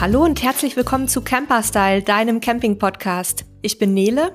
Hallo 0.00 0.22
und 0.22 0.44
herzlich 0.44 0.76
willkommen 0.76 1.08
zu 1.08 1.22
Camperstyle, 1.22 2.04
deinem 2.04 2.38
Camping-Podcast. 2.38 3.44
Ich 3.62 3.78
bin 3.78 3.94
Nele. 3.94 4.30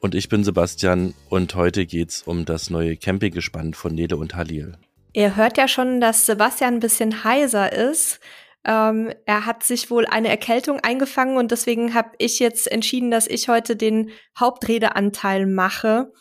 Und 0.00 0.14
ich 0.14 0.28
bin 0.28 0.44
Sebastian 0.44 1.14
und 1.30 1.54
heute 1.54 1.86
geht's 1.86 2.24
um 2.24 2.44
das 2.44 2.68
neue 2.68 2.94
Campinggespann 2.94 3.72
von 3.72 3.94
Nele 3.94 4.18
und 4.18 4.34
Halil. 4.34 4.76
Ihr 5.14 5.34
hört 5.34 5.56
ja 5.56 5.66
schon, 5.66 6.02
dass 6.02 6.26
Sebastian 6.26 6.74
ein 6.74 6.80
bisschen 6.80 7.24
heiser 7.24 7.72
ist. 7.72 8.20
Ähm, 8.66 9.10
er 9.24 9.46
hat 9.46 9.62
sich 9.62 9.90
wohl 9.90 10.04
eine 10.04 10.28
Erkältung 10.28 10.78
eingefangen 10.80 11.38
und 11.38 11.52
deswegen 11.52 11.94
habe 11.94 12.10
ich 12.18 12.38
jetzt 12.38 12.70
entschieden, 12.70 13.10
dass 13.10 13.26
ich 13.26 13.48
heute 13.48 13.76
den 13.76 14.10
Hauptredeanteil 14.38 15.46
mache. 15.46 16.12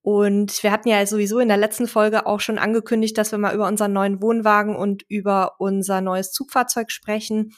Und 0.00 0.62
wir 0.62 0.72
hatten 0.72 0.88
ja 0.88 1.04
sowieso 1.04 1.38
in 1.38 1.48
der 1.48 1.58
letzten 1.58 1.86
Folge 1.86 2.24
auch 2.24 2.40
schon 2.40 2.56
angekündigt, 2.56 3.18
dass 3.18 3.30
wir 3.30 3.38
mal 3.38 3.54
über 3.54 3.68
unseren 3.68 3.92
neuen 3.92 4.22
Wohnwagen 4.22 4.74
und 4.74 5.02
über 5.08 5.56
unser 5.58 6.00
neues 6.00 6.32
Zugfahrzeug 6.32 6.90
sprechen. 6.90 7.52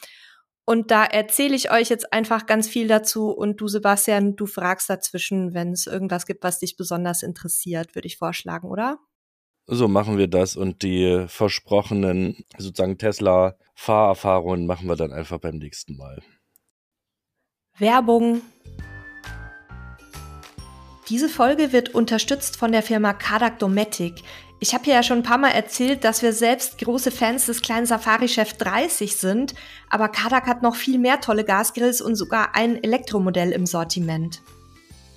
Und 0.65 0.89
da 0.89 1.05
erzähle 1.05 1.55
ich 1.55 1.71
euch 1.71 1.89
jetzt 1.89 2.11
einfach 2.11 2.47
ganz 2.47 2.67
viel 2.67 2.87
dazu 2.87 3.29
und 3.29 3.61
du, 3.61 3.67
Sebastian, 3.67 4.35
du 4.35 4.47
fragst 4.47 4.89
dazwischen, 4.89 5.53
wenn 5.53 5.71
es 5.71 5.85
irgendwas 5.85 6.25
gibt, 6.25 6.43
was 6.43 6.59
dich 6.59 6.75
besonders 6.75 7.21
interessiert, 7.21 7.93
würde 7.93 8.07
ich 8.07 8.17
vorschlagen, 8.17 8.67
oder? 8.67 8.97
So 9.67 9.87
machen 9.87 10.17
wir 10.17 10.27
das 10.27 10.55
und 10.55 10.81
die 10.81 11.25
versprochenen 11.27 12.43
sozusagen 12.57 12.97
Tesla-Fahrerfahrungen 12.97 14.65
machen 14.65 14.87
wir 14.87 14.95
dann 14.95 15.13
einfach 15.13 15.39
beim 15.39 15.57
nächsten 15.57 15.97
Mal. 15.97 16.21
Werbung. 17.77 18.41
Diese 21.09 21.29
Folge 21.29 21.71
wird 21.71 21.93
unterstützt 21.93 22.57
von 22.57 22.71
der 22.71 22.81
Firma 22.81 23.13
Kadak 23.13 23.59
Dometic. 23.59 24.23
Ich 24.59 24.73
habe 24.73 24.89
ja 24.89 25.03
schon 25.03 25.19
ein 25.19 25.23
paar 25.23 25.37
Mal 25.37 25.51
erzählt, 25.51 26.03
dass 26.03 26.23
wir 26.23 26.33
selbst 26.33 26.79
große 26.79 27.11
Fans 27.11 27.45
des 27.45 27.61
kleinen 27.61 27.85
Safari 27.85 28.27
Chef 28.27 28.53
30 28.53 29.15
sind, 29.15 29.53
aber 29.87 30.09
Kadak 30.09 30.47
hat 30.47 30.63
noch 30.63 30.75
viel 30.75 30.97
mehr 30.97 31.21
tolle 31.21 31.43
Gasgrills 31.43 32.01
und 32.01 32.15
sogar 32.15 32.55
ein 32.55 32.83
Elektromodell 32.83 33.51
im 33.51 33.67
Sortiment. 33.67 34.41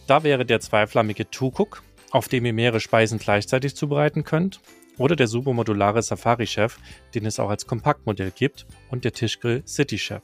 Da 0.07 0.25
wäre 0.25 0.45
der 0.45 0.61
zweiflammige 0.61 1.31
Tukuk, 1.31 1.83
auf 2.11 2.29
dem 2.29 2.45
ihr 2.45 2.53
mehrere 2.53 2.81
Speisen 2.81 3.19
gleichzeitig 3.19 3.75
zubereiten 3.75 4.25
könnt, 4.25 4.61
oder 4.99 5.17
der 5.17 5.27
supermodulare 5.27 6.03
Safari 6.03 6.47
Chef, 6.47 6.77
den 7.15 7.25
es 7.25 7.41
auch 7.41 7.49
als 7.49 7.67
Kompaktmodell 7.67 8.33
gibt, 8.33 8.67
und 8.91 9.05
der 9.05 9.13
Tischgrill 9.13 9.63
City 9.67 9.99
Chef, 9.99 10.23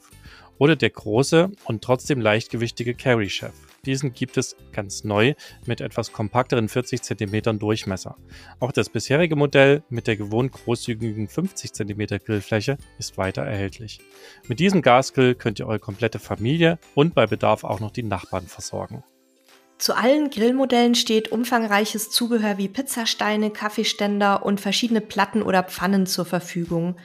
oder 0.59 0.75
der 0.75 0.91
große 0.91 1.49
und 1.63 1.83
trotzdem 1.83 2.21
leichtgewichtige 2.21 2.93
Carry 2.93 3.29
Chef. 3.31 3.53
Diesen 3.85 4.13
gibt 4.13 4.37
es 4.37 4.55
ganz 4.71 5.03
neu 5.03 5.33
mit 5.65 5.81
etwas 5.81 6.11
kompakteren 6.11 6.69
40 6.69 7.01
cm 7.01 7.59
Durchmesser. 7.59 8.17
Auch 8.59 8.71
das 8.71 8.89
bisherige 8.89 9.35
Modell 9.35 9.83
mit 9.89 10.07
der 10.07 10.17
gewohnt 10.17 10.51
großzügigen 10.51 11.27
50 11.27 11.73
cm 11.73 12.07
Grillfläche 12.25 12.77
ist 12.97 13.17
weiter 13.17 13.43
erhältlich. 13.43 13.99
Mit 14.47 14.59
diesem 14.59 14.81
Gasgrill 14.81 15.35
könnt 15.35 15.59
ihr 15.59 15.67
eure 15.67 15.79
komplette 15.79 16.19
Familie 16.19 16.79
und 16.95 17.13
bei 17.13 17.27
Bedarf 17.27 17.63
auch 17.63 17.79
noch 17.79 17.91
die 17.91 18.03
Nachbarn 18.03 18.47
versorgen. 18.47 19.03
Zu 19.77 19.93
allen 19.93 20.29
Grillmodellen 20.29 20.95
steht 20.95 21.31
umfangreiches 21.31 22.09
Zubehör 22.09 22.57
wie 22.57 22.69
Pizzasteine, 22.69 23.51
Kaffeeständer 23.51 24.45
und 24.45 24.61
verschiedene 24.61 25.01
Platten 25.01 25.41
oder 25.41 25.63
Pfannen 25.63 26.05
zur 26.05 26.25
Verfügung. 26.25 26.95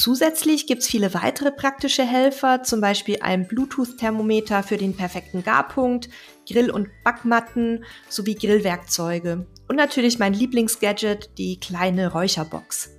Zusätzlich 0.00 0.68
gibt 0.68 0.82
es 0.82 0.88
viele 0.88 1.12
weitere 1.12 1.50
praktische 1.50 2.04
Helfer, 2.04 2.62
zum 2.62 2.80
Beispiel 2.80 3.18
ein 3.20 3.48
Bluetooth-Thermometer 3.48 4.62
für 4.62 4.76
den 4.76 4.96
perfekten 4.96 5.42
Garpunkt, 5.42 6.08
Grill- 6.48 6.70
und 6.70 6.86
Backmatten 7.02 7.84
sowie 8.08 8.36
Grillwerkzeuge. 8.36 9.48
Und 9.66 9.74
natürlich 9.74 10.20
mein 10.20 10.34
Lieblingsgadget, 10.34 11.36
die 11.36 11.58
kleine 11.58 12.12
Räucherbox. 12.12 12.90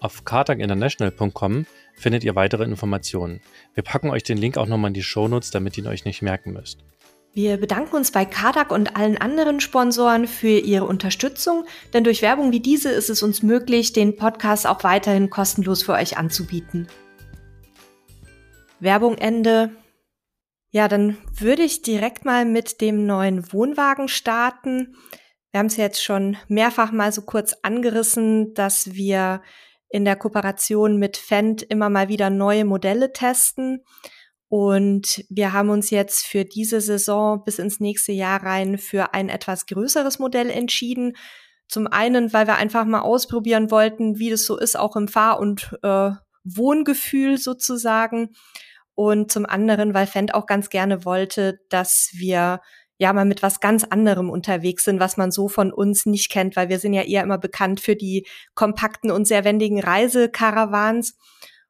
Auf 0.00 0.24
kartaginternational.com 0.24 1.64
findet 1.94 2.24
ihr 2.24 2.34
weitere 2.34 2.64
Informationen. 2.64 3.40
Wir 3.74 3.84
packen 3.84 4.10
euch 4.10 4.24
den 4.24 4.36
Link 4.36 4.58
auch 4.58 4.66
nochmal 4.66 4.88
in 4.88 4.94
die 4.94 5.04
Shownotes, 5.04 5.52
damit 5.52 5.78
ihr 5.78 5.84
ihn 5.84 5.90
euch 5.90 6.04
nicht 6.04 6.22
merken 6.22 6.54
müsst. 6.54 6.80
Wir 7.34 7.56
bedanken 7.56 7.96
uns 7.96 8.10
bei 8.10 8.26
Kadak 8.26 8.70
und 8.70 8.94
allen 8.94 9.16
anderen 9.16 9.60
Sponsoren 9.60 10.26
für 10.26 10.58
ihre 10.58 10.84
Unterstützung, 10.84 11.64
denn 11.94 12.04
durch 12.04 12.20
Werbung 12.20 12.52
wie 12.52 12.60
diese 12.60 12.90
ist 12.90 13.08
es 13.08 13.22
uns 13.22 13.42
möglich, 13.42 13.94
den 13.94 14.16
Podcast 14.16 14.66
auch 14.66 14.84
weiterhin 14.84 15.30
kostenlos 15.30 15.82
für 15.82 15.94
euch 15.94 16.18
anzubieten. 16.18 16.88
Werbung 18.80 19.16
Ende. 19.16 19.70
Ja, 20.72 20.88
dann 20.88 21.16
würde 21.34 21.62
ich 21.62 21.80
direkt 21.80 22.26
mal 22.26 22.44
mit 22.44 22.82
dem 22.82 23.06
neuen 23.06 23.50
Wohnwagen 23.50 24.08
starten. 24.08 24.94
Wir 25.52 25.60
haben 25.60 25.66
es 25.66 25.76
jetzt 25.78 26.02
schon 26.02 26.36
mehrfach 26.48 26.92
mal 26.92 27.12
so 27.12 27.22
kurz 27.22 27.54
angerissen, 27.62 28.52
dass 28.52 28.92
wir 28.92 29.42
in 29.88 30.04
der 30.04 30.16
Kooperation 30.16 30.98
mit 30.98 31.16
Fendt 31.16 31.62
immer 31.62 31.88
mal 31.88 32.08
wieder 32.08 32.28
neue 32.28 32.66
Modelle 32.66 33.12
testen. 33.12 33.84
Und 34.52 35.24
wir 35.30 35.54
haben 35.54 35.70
uns 35.70 35.88
jetzt 35.88 36.26
für 36.26 36.44
diese 36.44 36.82
Saison 36.82 37.42
bis 37.42 37.58
ins 37.58 37.80
nächste 37.80 38.12
Jahr 38.12 38.42
rein 38.42 38.76
für 38.76 39.14
ein 39.14 39.30
etwas 39.30 39.64
größeres 39.64 40.18
Modell 40.18 40.50
entschieden. 40.50 41.16
Zum 41.68 41.86
einen, 41.86 42.34
weil 42.34 42.46
wir 42.46 42.56
einfach 42.56 42.84
mal 42.84 43.00
ausprobieren 43.00 43.70
wollten, 43.70 44.18
wie 44.18 44.28
das 44.28 44.44
so 44.44 44.58
ist, 44.58 44.78
auch 44.78 44.94
im 44.94 45.08
Fahr- 45.08 45.40
und 45.40 45.74
äh, 45.82 46.10
Wohngefühl 46.44 47.38
sozusagen. 47.38 48.34
Und 48.94 49.32
zum 49.32 49.46
anderen, 49.46 49.94
weil 49.94 50.06
Fendt 50.06 50.34
auch 50.34 50.44
ganz 50.44 50.68
gerne 50.68 51.06
wollte, 51.06 51.58
dass 51.70 52.10
wir 52.12 52.60
ja 52.98 53.12
mal 53.14 53.24
mit 53.24 53.42
was 53.42 53.58
ganz 53.58 53.84
anderem 53.84 54.28
unterwegs 54.28 54.84
sind, 54.84 55.00
was 55.00 55.16
man 55.16 55.30
so 55.30 55.48
von 55.48 55.72
uns 55.72 56.04
nicht 56.04 56.30
kennt, 56.30 56.56
weil 56.56 56.68
wir 56.68 56.78
sind 56.78 56.92
ja 56.92 57.04
eher 57.04 57.22
immer 57.22 57.38
bekannt 57.38 57.80
für 57.80 57.96
die 57.96 58.26
kompakten 58.54 59.10
und 59.12 59.26
sehr 59.26 59.44
wendigen 59.44 59.80
Reisekarawans. 59.80 61.16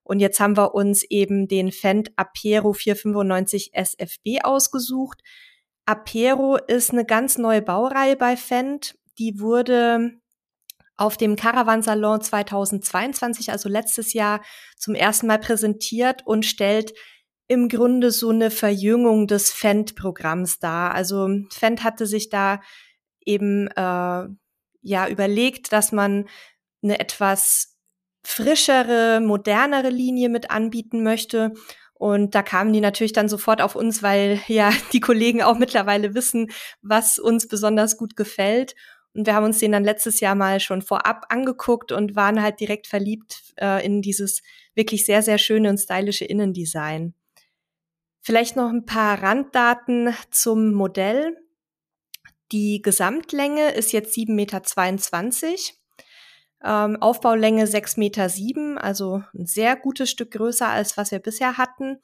Und 0.05 0.21
jetzt 0.21 0.41
haben 0.41 0.57
wir 0.57 0.75
uns 0.75 1.03
eben 1.05 1.49
den 1.49 1.73
Fendt 1.73 2.11
Apero 2.17 2.73
495 2.73 3.73
SFB 3.75 4.43
ausgesucht. 4.43 5.23
Apero 5.85 6.57
ist 6.57 6.91
eine 6.91 7.05
ganz 7.05 7.39
neue 7.39 7.63
Baureihe 7.63 8.17
bei 8.17 8.37
Fendt. 8.37 8.97
Die 9.19 9.41
wurde 9.41 10.13
auf 10.97 11.17
dem 11.17 11.37
Caravan 11.37 11.83
Salon 11.83 12.21
2022, 12.21 13.51
also 13.51 13.69
letztes 13.69 14.13
Jahr, 14.13 14.43
zum 14.77 14.95
ersten 14.95 15.27
Mal 15.27 15.39
präsentiert 15.39 16.23
und 16.27 16.45
stellt 16.45 16.93
im 17.49 17.69
Grunde 17.69 18.11
so 18.11 18.31
eine 18.31 18.51
Verjüngung 18.51 19.27
des 19.27 19.51
Fendt-Programms 19.51 20.59
dar. 20.59 20.95
Also 20.95 21.29
Fendt 21.51 21.83
hatte 21.85 22.07
sich 22.07 22.29
da 22.29 22.61
eben 23.25 23.69
äh, 23.69 24.27
ja 24.83 25.09
überlegt, 25.09 25.73
dass 25.73 25.93
man 25.93 26.29
eine 26.83 27.01
etwas 27.01 27.72
frischere, 28.25 29.21
modernere 29.21 29.91
Linie 29.91 30.29
mit 30.29 30.51
anbieten 30.51 31.03
möchte. 31.03 31.53
Und 31.95 32.35
da 32.35 32.43
kamen 32.43 32.73
die 32.73 32.81
natürlich 32.81 33.13
dann 33.13 33.29
sofort 33.29 33.63
auf 33.63 33.77
uns, 33.77 34.03
weil 34.03 34.41
ja 34.49 34.71
die 34.93 35.01
Kollegen 35.01 35.43
auch 35.43 35.59
mittlerweile 35.59 36.15
wissen, 36.15 36.51
was 36.81 37.19
uns 37.19 37.49
besonders 37.49 37.97
gut 37.97 38.17
gefällt. 38.17 38.75
Und 39.15 39.27
wir 39.27 39.35
haben 39.35 39.45
uns 39.45 39.59
den 39.59 39.73
dann 39.73 39.85
letztes 39.85 40.21
Jahr 40.21 40.35
mal 40.35 40.59
schon 40.59 40.83
vorab 40.83 41.27
angeguckt 41.29 41.93
und 41.93 42.17
waren 42.17 42.43
halt 42.43 42.61
direkt 42.61 42.87
verliebt 42.87 43.43
äh, 43.61 43.85
in 43.85 44.01
dieses 44.01 44.43
wirklich 44.75 45.05
sehr, 45.05 45.23
sehr 45.23 45.39
schöne 45.39 45.69
und 45.69 45.79
stylische 45.79 46.25
Innendesign. 46.25 47.15
Vielleicht 48.23 48.57
noch 48.57 48.71
ein 48.71 48.87
paar 48.87 49.23
Randdaten 49.23 50.15
zum 50.31 50.73
Modell. 50.73 51.37
Die 52.53 52.81
Gesamtlänge 52.81 53.73
ist 53.73 53.93
jetzt 53.93 54.17
7,22 54.17 55.45
Meter. 55.45 55.82
Ähm, 56.65 56.97
Aufbaulänge 57.01 57.65
6,7 57.65 57.99
Meter, 57.99 58.29
sieben, 58.29 58.79
also 58.79 59.23
ein 59.35 59.47
sehr 59.47 59.77
gutes 59.77 60.11
Stück 60.11 60.31
größer 60.31 60.69
als 60.69 60.97
was 60.97 61.11
wir 61.11 61.19
bisher 61.19 61.59
hatten. 61.59 61.99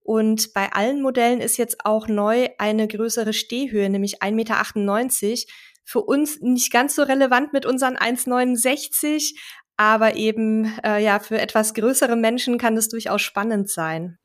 Und 0.00 0.54
bei 0.54 0.72
allen 0.72 1.02
Modellen 1.02 1.40
ist 1.40 1.58
jetzt 1.58 1.84
auch 1.84 2.08
neu 2.08 2.48
eine 2.56 2.88
größere 2.88 3.34
Stehhöhe, 3.34 3.90
nämlich 3.90 4.22
1,98 4.22 4.32
Meter. 4.32 5.52
Für 5.84 6.00
uns 6.00 6.40
nicht 6.40 6.72
ganz 6.72 6.94
so 6.94 7.02
relevant 7.02 7.52
mit 7.52 7.66
unseren 7.66 7.96
1,69, 7.96 9.34
aber 9.76 10.16
eben 10.16 10.72
äh, 10.84 11.02
ja 11.02 11.18
für 11.18 11.38
etwas 11.38 11.74
größere 11.74 12.16
Menschen 12.16 12.58
kann 12.58 12.74
das 12.74 12.88
durchaus 12.88 13.22
spannend 13.22 13.70
sein. 13.70 14.18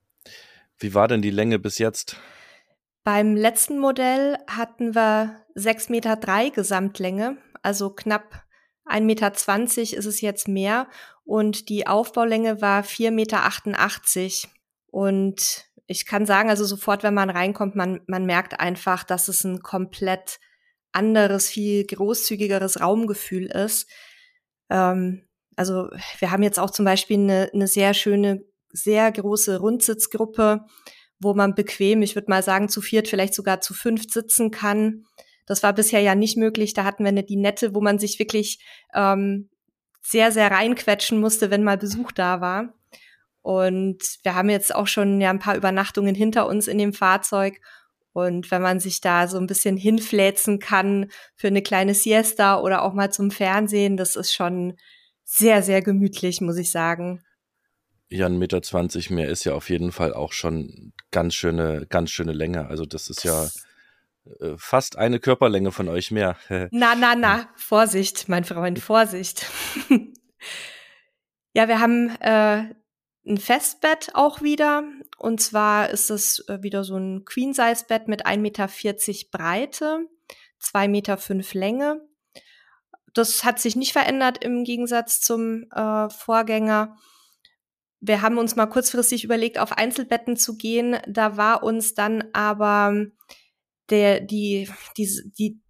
Wie 0.80 0.94
war 0.94 1.07
denn 1.07 1.21
die 1.21 1.31
Länge 1.31 1.59
bis 1.59 1.77
jetzt? 1.77 2.18
Beim 3.03 3.35
letzten 3.35 3.80
Modell 3.80 4.38
hatten 4.47 4.95
wir 4.95 5.41
6,3 5.56 5.91
Meter 5.91 6.15
drei 6.15 6.50
Gesamtlänge, 6.50 7.38
also 7.62 7.89
knapp 7.89 8.43
1,20 8.85 9.01
Meter 9.01 9.97
ist 9.97 10.06
es 10.06 10.21
jetzt 10.21 10.47
mehr 10.47 10.88
und 11.24 11.69
die 11.69 11.88
Aufbaulänge 11.88 12.62
war 12.62 12.83
4,88 12.83 13.12
Meter. 13.12 14.50
Und 14.88 15.65
ich 15.88 16.06
kann 16.06 16.25
sagen, 16.25 16.50
also 16.50 16.65
sofort, 16.65 17.03
wenn 17.03 17.13
man 17.13 17.30
reinkommt, 17.30 17.75
man, 17.75 18.01
man 18.07 18.25
merkt 18.25 18.59
einfach, 18.59 19.03
dass 19.03 19.27
es 19.27 19.44
ein 19.44 19.62
komplett 19.62 20.39
anderes, 20.91 21.50
viel 21.50 21.85
großzügigeres 21.85 22.80
Raumgefühl 22.81 23.45
ist. 23.45 23.89
Ähm, 24.69 25.27
also 25.56 25.89
wir 26.19 26.31
haben 26.31 26.44
jetzt 26.44 26.59
auch 26.59 26.71
zum 26.71 26.85
Beispiel 26.85 27.18
eine, 27.18 27.50
eine 27.53 27.68
sehr 27.68 27.94
schöne, 27.94 28.44
sehr 28.71 29.12
große 29.12 29.59
Rundsitzgruppe, 29.59 30.65
wo 31.19 31.33
man 31.33 31.56
bequem, 31.56 32.01
ich 32.01 32.15
würde 32.15 32.30
mal 32.30 32.44
sagen, 32.44 32.69
zu 32.69 32.81
viert, 32.81 33.07
vielleicht 33.07 33.33
sogar 33.33 33.62
zu 33.62 33.74
fünf 33.74 34.12
sitzen 34.12 34.51
kann. 34.51 35.06
Das 35.45 35.63
war 35.63 35.74
bisher 35.74 36.00
ja 36.00 36.16
nicht 36.16 36.38
möglich. 36.38 36.74
Da 36.74 36.84
hatten 36.84 37.04
wir 37.04 37.10
eine 37.10 37.24
Dinette, 37.24 37.74
wo 37.75 37.81
man 37.81 38.00
sich 38.00 38.19
wirklich 38.19 38.60
ähm, 38.94 39.50
sehr, 40.01 40.31
sehr 40.31 40.51
reinquetschen 40.51 41.19
musste, 41.19 41.50
wenn 41.50 41.63
mal 41.63 41.78
Besuch 41.78 42.12
da 42.12 42.42
war. 42.42 42.74
Und 43.42 44.01
wir 44.24 44.36
haben 44.36 44.50
jetzt 44.50 44.74
auch 44.74 44.88
schon 44.88 45.19
ja 45.19 45.30
ein 45.30 45.40
paar 45.40 45.56
Übernachtungen 45.56 46.16
hinter 46.16 46.48
uns 46.48 46.68
in 46.68 46.78
dem 46.78 46.94
Fahrzeug. 46.94 47.60
Und 48.13 48.51
wenn 48.51 48.62
man 48.62 48.80
sich 48.80 49.01
da 49.01 49.28
so 49.28 49.38
ein 49.38 49.48
bisschen 49.48 49.75
hinfläzen 49.75 50.60
kann 50.60 51.10
für 51.36 51.48
eine 51.48 51.62
kleine 51.62 51.94
Siesta 51.94 52.60
oder 52.60 52.84
auch 52.84 52.94
mal 52.94 53.12
zum 53.12 53.31
Fernsehen, 53.31 53.98
das 53.98 54.16
ist 54.16 54.34
schon 54.34 54.78
sehr, 55.24 55.63
sehr 55.63 55.81
gemütlich, 55.81 56.40
muss 56.40 56.57
ich 56.57 56.72
sagen. 56.72 57.24
Ja, 58.10 58.28
1,20 58.28 58.31
Meter 58.95 59.13
mehr 59.16 59.30
ist 59.30 59.44
ja 59.44 59.56
auf 59.56 59.69
jeden 59.69 59.92
Fall 59.92 60.13
auch 60.13 60.31
schon 60.31 60.94
ganz 61.10 61.34
schöne, 61.34 61.88
ganz 61.90 62.12
schöne 62.12 62.34
Länge. 62.34 62.68
Also 62.68 62.86
das 62.86 63.10
ist 63.10 63.24
ja 63.24 63.50
fast 64.57 64.97
eine 64.97 65.19
Körperlänge 65.19 65.71
von 65.71 65.87
euch 65.89 66.11
mehr. 66.11 66.37
na, 66.71 66.95
na, 66.95 67.15
na, 67.15 67.49
Vorsicht, 67.55 68.29
mein 68.29 68.43
Freund, 68.43 68.79
Vorsicht. 68.79 69.45
ja, 71.53 71.67
wir 71.67 71.79
haben 71.79 72.09
äh, 72.19 72.73
ein 73.25 73.37
Festbett 73.37 74.11
auch 74.13 74.41
wieder. 74.41 74.83
Und 75.17 75.41
zwar 75.41 75.89
ist 75.89 76.09
es 76.09 76.47
äh, 76.47 76.61
wieder 76.61 76.83
so 76.83 76.97
ein 76.97 77.25
Queen-Size-Bett 77.25 78.07
mit 78.07 78.25
1,40 78.25 78.37
Meter 78.37 78.69
Breite, 79.31 80.07
2,5 80.61 80.87
Meter 80.87 81.17
Länge. 81.53 82.01
Das 83.13 83.43
hat 83.43 83.59
sich 83.59 83.75
nicht 83.75 83.93
verändert 83.93 84.43
im 84.43 84.63
Gegensatz 84.63 85.21
zum 85.21 85.65
äh, 85.71 86.09
Vorgänger. 86.09 86.97
Wir 87.99 88.21
haben 88.21 88.37
uns 88.37 88.55
mal 88.55 88.65
kurzfristig 88.65 89.23
überlegt, 89.23 89.59
auf 89.59 89.71
Einzelbetten 89.71 90.35
zu 90.35 90.57
gehen. 90.57 90.97
Da 91.07 91.37
war 91.37 91.63
uns 91.63 91.93
dann 91.93 92.25
aber 92.33 93.05
der, 93.94 94.19
die, 94.22 94.68
die, 94.98 95.07
die, 95.38 95.62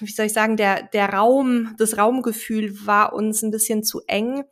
wie 0.00 0.10
soll 0.10 0.26
ich 0.26 0.32
sagen, 0.32 0.56
der, 0.56 0.84
der 0.84 1.10
Raum, 1.10 1.74
das 1.78 1.98
Raumgefühl 1.98 2.86
war 2.86 3.12
uns 3.12 3.42
ein 3.42 3.50
bisschen 3.50 3.84
zu 3.84 4.00
eng. 4.06 4.44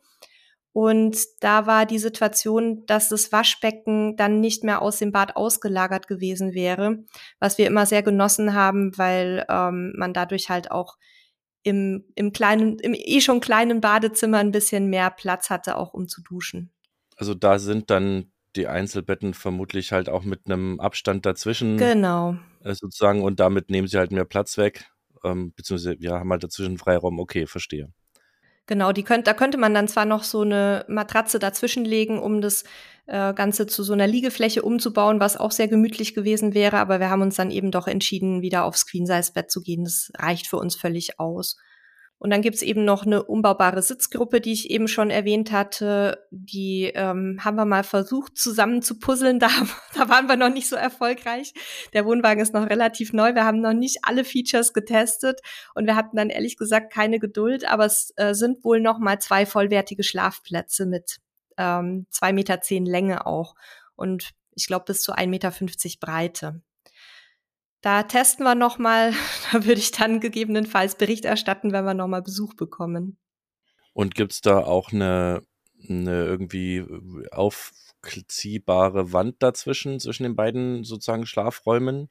Und 0.71 1.17
da 1.39 1.67
war 1.67 1.85
die 1.85 1.99
Situation, 1.99 2.85
dass 2.85 3.09
das 3.09 3.31
Waschbecken 3.31 4.17
dann 4.17 4.41
nicht 4.41 4.63
mehr 4.63 4.81
aus 4.81 4.97
dem 4.99 5.11
Bad 5.11 5.37
ausgelagert 5.37 6.07
gewesen 6.07 6.53
wäre, 6.53 7.05
was 7.39 7.57
wir 7.57 7.65
immer 7.65 7.85
sehr 7.85 8.03
genossen 8.03 8.53
haben, 8.53 8.91
weil 8.97 9.45
ähm, 9.49 9.93
man 9.95 10.13
dadurch 10.13 10.49
halt 10.49 10.71
auch 10.71 10.97
im, 11.63 12.05
im 12.15 12.33
kleinen, 12.33 12.77
im 12.79 12.93
eh 12.93 13.21
schon 13.21 13.39
kleinen 13.39 13.81
Badezimmer 13.81 14.39
ein 14.39 14.51
bisschen 14.51 14.89
mehr 14.89 15.09
Platz 15.09 15.49
hatte, 15.49 15.77
auch 15.77 15.93
um 15.93 16.07
zu 16.07 16.21
duschen. 16.21 16.71
Also 17.15 17.33
da 17.33 17.57
sind 17.57 17.89
dann 17.89 18.33
die 18.55 18.67
Einzelbetten 18.67 19.33
vermutlich 19.33 19.91
halt 19.91 20.09
auch 20.09 20.23
mit 20.23 20.41
einem 20.45 20.79
Abstand 20.79 21.25
dazwischen. 21.25 21.77
Genau. 21.77 22.37
Äh, 22.63 22.73
sozusagen 22.73 23.23
und 23.23 23.39
damit 23.39 23.69
nehmen 23.69 23.87
sie 23.87 23.97
halt 23.97 24.11
mehr 24.11 24.25
Platz 24.25 24.57
weg. 24.57 24.85
Ähm, 25.23 25.53
beziehungsweise, 25.55 25.97
ja, 25.99 26.19
haben 26.19 26.31
halt 26.31 26.43
dazwischen 26.43 26.77
Freiraum. 26.77 27.19
Okay, 27.19 27.47
verstehe. 27.47 27.91
Genau, 28.67 28.91
die 28.91 29.03
könnt, 29.03 29.27
da 29.27 29.33
könnte 29.33 29.59
man 29.59 29.75
dann 29.75 29.87
zwar 29.87 30.05
noch 30.05 30.23
so 30.23 30.41
eine 30.41 30.85
Matratze 30.87 31.37
dazwischen 31.37 31.85
legen, 31.85 32.19
um 32.19 32.41
das 32.41 32.63
äh, 33.05 33.33
Ganze 33.33 33.67
zu 33.67 33.83
so 33.83 33.93
einer 33.93 34.07
Liegefläche 34.07 34.63
umzubauen, 34.63 35.19
was 35.19 35.37
auch 35.37 35.51
sehr 35.51 35.67
gemütlich 35.67 36.15
gewesen 36.15 36.55
wäre, 36.55 36.77
aber 36.77 36.99
wir 36.99 37.11
haben 37.11 37.21
uns 37.21 37.35
dann 37.35 37.51
eben 37.51 37.69
doch 37.69 37.87
entschieden, 37.87 38.41
wieder 38.41 38.65
aufs 38.65 38.87
Queen-Size-Bett 38.87 39.51
zu 39.51 39.61
gehen. 39.61 39.83
Das 39.83 40.11
reicht 40.17 40.47
für 40.47 40.57
uns 40.57 40.75
völlig 40.75 41.19
aus. 41.19 41.57
Und 42.25 42.31
dann 42.31 42.41
gibt's 42.41 42.63
eben 42.63 42.85
noch 42.85 43.05
eine 43.05 43.21
umbaubare 43.21 43.83
Sitzgruppe, 43.83 44.41
die 44.41 44.51
ich 44.51 44.71
eben 44.71 44.87
schon 44.87 45.11
erwähnt 45.11 45.51
hatte. 45.51 46.25
Die 46.31 46.91
ähm, 46.95 47.39
haben 47.45 47.55
wir 47.55 47.65
mal 47.65 47.83
versucht 47.83 48.35
zusammen 48.35 48.81
zu 48.81 48.97
puzzeln. 48.97 49.37
Da, 49.45 49.49
da 49.93 50.09
waren 50.09 50.27
wir 50.27 50.35
noch 50.35 50.49
nicht 50.49 50.67
so 50.67 50.75
erfolgreich. 50.75 51.53
Der 51.93 52.03
Wohnwagen 52.03 52.41
ist 52.41 52.51
noch 52.51 52.67
relativ 52.67 53.13
neu. 53.13 53.35
Wir 53.35 53.45
haben 53.45 53.61
noch 53.61 53.73
nicht 53.73 53.99
alle 54.01 54.25
Features 54.25 54.73
getestet 54.73 55.39
und 55.75 55.85
wir 55.85 55.95
hatten 55.95 56.17
dann 56.17 56.31
ehrlich 56.31 56.57
gesagt 56.57 56.91
keine 56.91 57.19
Geduld. 57.19 57.69
Aber 57.69 57.85
es 57.85 58.11
äh, 58.15 58.33
sind 58.33 58.63
wohl 58.63 58.81
noch 58.81 58.97
mal 58.97 59.19
zwei 59.19 59.45
vollwertige 59.45 60.01
Schlafplätze 60.01 60.87
mit 60.87 61.17
ähm, 61.57 62.07
zwei 62.09 62.33
Meter 62.33 62.59
zehn 62.59 62.87
Länge 62.87 63.27
auch 63.27 63.53
und 63.95 64.31
ich 64.55 64.65
glaube 64.65 64.85
bis 64.85 65.03
zu 65.03 65.13
1,50 65.13 65.27
Meter 65.27 65.51
Breite. 65.99 66.61
Da 67.81 68.03
testen 68.03 68.45
wir 68.45 68.55
noch 68.55 68.77
mal. 68.77 69.13
Da 69.51 69.65
würde 69.65 69.79
ich 69.79 69.91
dann 69.91 70.19
gegebenenfalls 70.19 70.95
Bericht 70.95 71.25
erstatten, 71.25 71.71
wenn 71.71 71.85
wir 71.85 71.93
noch 71.93 72.07
mal 72.07 72.21
Besuch 72.21 72.55
bekommen. 72.55 73.17
Und 73.93 74.15
gibt's 74.15 74.41
da 74.41 74.59
auch 74.59 74.91
eine, 74.91 75.43
eine 75.87 76.25
irgendwie 76.25 76.83
aufziehbare 77.31 79.13
Wand 79.13 79.35
dazwischen, 79.39 79.99
zwischen 79.99 80.23
den 80.23 80.35
beiden 80.35 80.83
sozusagen 80.83 81.25
Schlafräumen? 81.25 82.09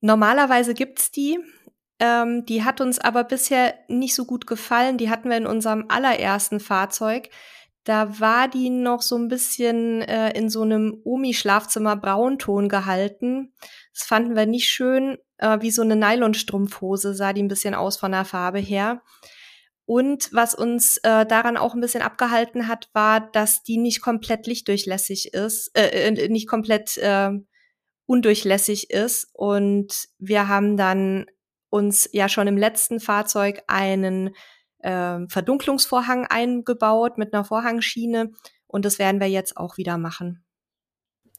Normalerweise 0.00 0.74
gibt's 0.74 1.10
die. 1.10 1.38
Ähm, 1.98 2.44
die 2.44 2.62
hat 2.62 2.80
uns 2.80 2.98
aber 2.98 3.24
bisher 3.24 3.74
nicht 3.88 4.14
so 4.14 4.26
gut 4.26 4.46
gefallen. 4.46 4.98
Die 4.98 5.10
hatten 5.10 5.30
wir 5.30 5.36
in 5.36 5.46
unserem 5.46 5.86
allerersten 5.88 6.60
Fahrzeug. 6.60 7.30
Da 7.84 8.20
war 8.20 8.48
die 8.48 8.68
noch 8.68 9.00
so 9.00 9.16
ein 9.16 9.28
bisschen 9.28 10.02
äh, 10.02 10.36
in 10.36 10.50
so 10.50 10.62
einem 10.62 11.00
Omi-Schlafzimmer 11.04 11.96
Braunton 11.96 12.68
gehalten. 12.68 13.52
Das 13.96 14.06
fanden 14.06 14.36
wir 14.36 14.44
nicht 14.44 14.68
schön. 14.68 15.16
Äh, 15.38 15.60
wie 15.62 15.70
so 15.70 15.80
eine 15.80 15.96
Nylonstrumpfhose 15.96 17.14
sah 17.14 17.32
die 17.32 17.42
ein 17.42 17.48
bisschen 17.48 17.74
aus 17.74 17.96
von 17.96 18.12
der 18.12 18.26
Farbe 18.26 18.58
her. 18.58 19.02
Und 19.86 20.28
was 20.32 20.54
uns 20.54 20.98
äh, 20.98 21.24
daran 21.24 21.56
auch 21.56 21.74
ein 21.74 21.80
bisschen 21.80 22.02
abgehalten 22.02 22.68
hat, 22.68 22.90
war, 22.92 23.20
dass 23.20 23.62
die 23.62 23.78
nicht 23.78 24.02
komplett 24.02 24.46
lichtdurchlässig 24.46 25.32
ist, 25.32 25.70
äh, 25.78 26.08
äh, 26.08 26.28
nicht 26.28 26.46
komplett 26.46 26.98
äh, 26.98 27.30
undurchlässig 28.04 28.90
ist. 28.90 29.30
Und 29.32 30.08
wir 30.18 30.48
haben 30.48 30.76
dann 30.76 31.26
uns 31.70 32.08
ja 32.12 32.28
schon 32.28 32.48
im 32.48 32.58
letzten 32.58 33.00
Fahrzeug 33.00 33.62
einen 33.66 34.34
äh, 34.80 35.20
Verdunklungsvorhang 35.28 36.26
eingebaut 36.26 37.16
mit 37.16 37.32
einer 37.32 37.44
Vorhangschiene. 37.44 38.32
Und 38.66 38.84
das 38.84 38.98
werden 38.98 39.20
wir 39.20 39.28
jetzt 39.28 39.56
auch 39.56 39.78
wieder 39.78 39.96
machen. 39.96 40.45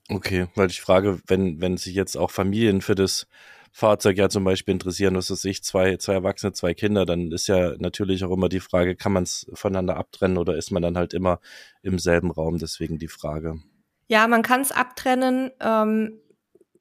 Okay, 0.10 0.48
weil 0.56 0.70
ich 0.70 0.82
frage, 0.82 1.20
wenn, 1.28 1.60
wenn 1.60 1.78
sich 1.78 1.94
jetzt 1.94 2.16
auch 2.16 2.32
Familien 2.32 2.82
für 2.82 2.96
das 2.96 3.28
Fahrzeug 3.74 4.18
ja 4.18 4.30
zum 4.30 4.44
Beispiel 4.44 4.72
interessieren, 4.72 5.16
was 5.16 5.30
weiß 5.30 5.44
ich, 5.46 5.64
zwei, 5.64 5.98
zwei 5.98 6.14
Erwachsene, 6.14 6.54
zwei 6.54 6.74
Kinder, 6.74 7.06
dann 7.06 7.32
ist 7.32 7.48
ja 7.48 7.74
natürlich 7.78 8.24
auch 8.24 8.32
immer 8.32 8.50
die 8.50 8.62
Frage, 8.62 8.96
kann 8.96 9.12
man 9.12 9.24
es 9.24 9.46
voneinander 9.54 9.98
abtrennen 9.98 10.38
oder 10.38 10.56
ist 10.56 10.72
man 10.72 10.82
dann 10.82 10.98
halt 10.98 11.14
immer 11.14 11.40
im 11.84 12.00
selben 12.00 12.32
Raum? 12.32 12.58
Deswegen 12.58 12.98
die 12.98 13.10
Frage. 13.10 13.60
Ja, 14.08 14.28
man 14.28 14.42
kann 14.42 14.62
es 14.62 14.72
abtrennen. 14.72 15.52
Ähm, 15.60 16.20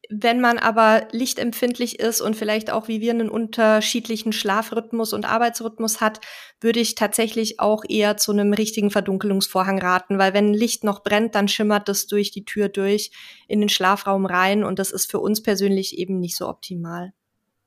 wenn 0.08 0.40
man 0.40 0.58
aber 0.58 1.08
lichtempfindlich 1.12 1.98
ist 1.98 2.20
und 2.20 2.36
vielleicht 2.36 2.70
auch 2.70 2.88
wie 2.88 3.00
wir 3.00 3.12
einen 3.12 3.28
unterschiedlichen 3.28 4.32
Schlafrhythmus 4.32 5.12
und 5.12 5.24
Arbeitsrhythmus 5.24 6.00
hat, 6.00 6.20
würde 6.60 6.80
ich 6.80 6.94
tatsächlich 6.94 7.60
auch 7.60 7.84
eher 7.88 8.16
zu 8.16 8.32
einem 8.32 8.52
richtigen 8.52 8.90
Verdunkelungsvorhang 8.90 9.78
raten, 9.78 10.18
weil 10.18 10.34
wenn 10.34 10.54
Licht 10.54 10.84
noch 10.84 11.02
brennt, 11.02 11.34
dann 11.34 11.48
schimmert 11.48 11.88
das 11.88 12.06
durch 12.06 12.30
die 12.30 12.44
Tür 12.44 12.68
durch 12.68 13.10
in 13.48 13.60
den 13.60 13.68
Schlafraum 13.68 14.26
rein 14.26 14.64
und 14.64 14.78
das 14.78 14.90
ist 14.90 15.10
für 15.10 15.20
uns 15.20 15.42
persönlich 15.42 15.98
eben 15.98 16.18
nicht 16.20 16.36
so 16.36 16.48
optimal. 16.48 17.12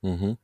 Mhm. 0.02 0.36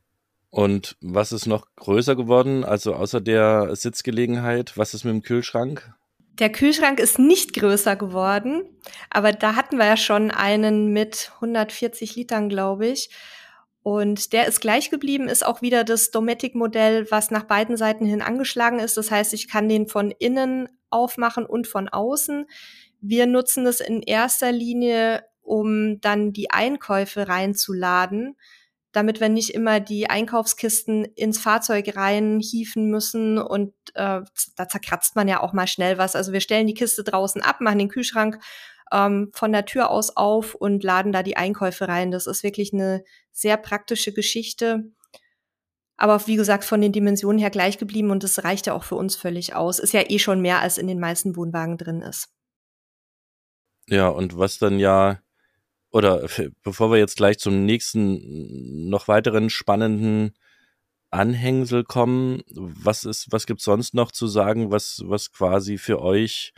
Und 0.49 0.97
was 1.01 1.31
ist 1.31 1.45
noch 1.45 1.67
größer 1.75 2.15
geworden? 2.15 2.63
Also 2.63 2.93
außer 2.93 3.21
der 3.21 3.75
Sitzgelegenheit, 3.75 4.77
was 4.77 4.93
ist 4.93 5.03
mit 5.03 5.13
dem 5.13 5.21
Kühlschrank? 5.21 5.93
Der 6.39 6.51
Kühlschrank 6.51 6.99
ist 6.99 7.17
nicht 7.17 7.53
größer 7.53 7.95
geworden, 7.95 8.63
aber 9.09 9.31
da 9.31 9.55
hatten 9.55 9.77
wir 9.77 9.85
ja 9.85 9.97
schon 9.97 10.29
einen 10.29 10.93
mit 10.93 11.31
140 11.35 12.15
Litern, 12.15 12.47
glaube 12.47 12.87
ich. 12.87 13.09
Und 13.81 14.33
der 14.33 14.47
ist 14.47 14.59
gleich 14.59 14.89
geblieben, 14.89 15.29
ist 15.29 15.45
auch 15.45 15.61
wieder 15.61 15.83
das 15.83 16.11
Dometic-Modell, 16.11 17.09
was 17.09 17.31
nach 17.31 17.45
beiden 17.45 17.77
Seiten 17.77 18.05
hin 18.05 18.21
angeschlagen 18.21 18.79
ist. 18.79 18.97
Das 18.97 19.09
heißt, 19.09 19.33
ich 19.33 19.47
kann 19.47 19.69
den 19.69 19.87
von 19.87 20.11
innen 20.11 20.67
aufmachen 20.89 21.45
und 21.45 21.67
von 21.67 21.87
außen. 21.87 22.45
Wir 22.99 23.25
nutzen 23.25 23.65
es 23.65 23.79
in 23.79 24.01
erster 24.01 24.51
Linie, 24.51 25.23
um 25.41 26.01
dann 26.01 26.33
die 26.33 26.51
Einkäufe 26.51 27.29
reinzuladen 27.29 28.35
damit 28.91 29.19
wir 29.19 29.29
nicht 29.29 29.53
immer 29.53 29.79
die 29.79 30.09
Einkaufskisten 30.09 31.05
ins 31.05 31.39
Fahrzeug 31.39 31.95
reinhieven 31.95 32.89
müssen 32.89 33.37
und 33.37 33.73
äh, 33.93 34.21
da 34.55 34.67
zerkratzt 34.67 35.15
man 35.15 35.27
ja 35.27 35.41
auch 35.41 35.53
mal 35.53 35.67
schnell 35.67 35.97
was. 35.97 36.15
Also 36.15 36.31
wir 36.31 36.41
stellen 36.41 36.67
die 36.67 36.73
Kiste 36.73 37.03
draußen 37.03 37.41
ab, 37.41 37.61
machen 37.61 37.79
den 37.79 37.89
Kühlschrank 37.89 38.39
ähm, 38.91 39.29
von 39.33 39.51
der 39.51 39.65
Tür 39.65 39.89
aus 39.89 40.15
auf 40.15 40.55
und 40.55 40.83
laden 40.83 41.11
da 41.11 41.23
die 41.23 41.37
Einkäufe 41.37 41.87
rein. 41.87 42.11
Das 42.11 42.27
ist 42.27 42.43
wirklich 42.43 42.73
eine 42.73 43.03
sehr 43.31 43.57
praktische 43.57 44.13
Geschichte. 44.13 44.91
Aber 45.97 46.27
wie 46.27 46.35
gesagt, 46.35 46.63
von 46.63 46.79
den 46.79 46.91
Dimensionen 46.91 47.39
her 47.39 47.49
gleich 47.49 47.77
geblieben 47.79 48.11
und 48.11 48.23
das 48.23 48.43
reicht 48.43 48.67
ja 48.67 48.73
auch 48.73 48.83
für 48.83 48.95
uns 48.95 49.15
völlig 49.15 49.55
aus. 49.55 49.79
Ist 49.79 49.93
ja 49.93 50.03
eh 50.07 50.19
schon 50.19 50.41
mehr, 50.41 50.61
als 50.61 50.77
in 50.77 50.87
den 50.87 50.99
meisten 50.99 51.35
Wohnwagen 51.35 51.77
drin 51.77 52.01
ist. 52.01 52.29
Ja, 53.89 54.09
und 54.09 54.37
was 54.37 54.59
dann 54.59 54.79
ja 54.79 55.19
oder 55.97 56.27
bevor 56.61 56.91
wir 56.91 56.99
jetzt 56.99 57.17
gleich 57.17 57.39
zum 57.39 57.65
nächsten 57.65 58.87
noch 58.87 59.07
weiteren 59.07 59.49
spannenden 59.49 60.33
Anhängsel 61.09 61.83
kommen, 61.83 62.43
was 62.51 63.03
ist, 63.03 63.31
was 63.31 63.47
gibt's 63.47 63.63
sonst 63.63 63.95
noch 63.95 64.11
zu 64.11 64.27
sagen, 64.27 64.71
was, 64.71 65.01
was 65.05 65.31
quasi 65.31 65.79
für 65.79 65.99
euch 65.99 66.53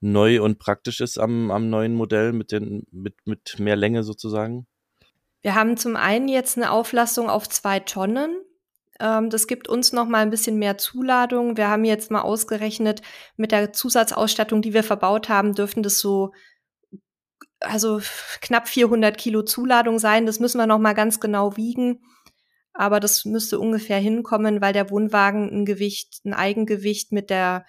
neu 0.00 0.40
und 0.40 0.60
praktisch 0.60 1.00
ist 1.00 1.18
am, 1.18 1.50
am 1.50 1.68
neuen 1.68 1.94
Modell 1.94 2.32
mit 2.32 2.52
den, 2.52 2.86
mit, 2.92 3.14
mit 3.24 3.58
mehr 3.58 3.74
Länge 3.74 4.04
sozusagen? 4.04 4.68
Wir 5.42 5.56
haben 5.56 5.76
zum 5.76 5.96
einen 5.96 6.28
jetzt 6.28 6.56
eine 6.56 6.70
Auflastung 6.70 7.28
auf 7.28 7.48
zwei 7.48 7.80
Tonnen. 7.80 8.36
Ähm, 9.00 9.30
das 9.30 9.48
gibt 9.48 9.68
uns 9.68 9.92
noch 9.92 10.06
mal 10.06 10.22
ein 10.22 10.30
bisschen 10.30 10.58
mehr 10.58 10.78
Zuladung. 10.78 11.56
Wir 11.56 11.68
haben 11.68 11.84
jetzt 11.84 12.12
mal 12.12 12.20
ausgerechnet, 12.20 13.02
mit 13.36 13.50
der 13.50 13.72
Zusatzausstattung, 13.72 14.62
die 14.62 14.74
wir 14.74 14.84
verbaut 14.84 15.28
haben, 15.28 15.54
dürften 15.54 15.82
das 15.82 15.98
so 15.98 16.32
also 17.68 18.00
knapp 18.40 18.68
400 18.68 19.16
Kilo 19.16 19.42
Zuladung 19.42 19.98
sein. 19.98 20.26
Das 20.26 20.40
müssen 20.40 20.58
wir 20.58 20.66
noch 20.66 20.78
mal 20.78 20.94
ganz 20.94 21.20
genau 21.20 21.56
wiegen. 21.56 22.00
Aber 22.72 23.00
das 23.00 23.24
müsste 23.24 23.58
ungefähr 23.58 23.98
hinkommen, 23.98 24.60
weil 24.60 24.72
der 24.72 24.90
Wohnwagen 24.90 25.48
ein 25.50 25.64
Gewicht, 25.64 26.20
ein 26.24 26.34
Eigengewicht 26.34 27.10
mit 27.10 27.30
der 27.30 27.64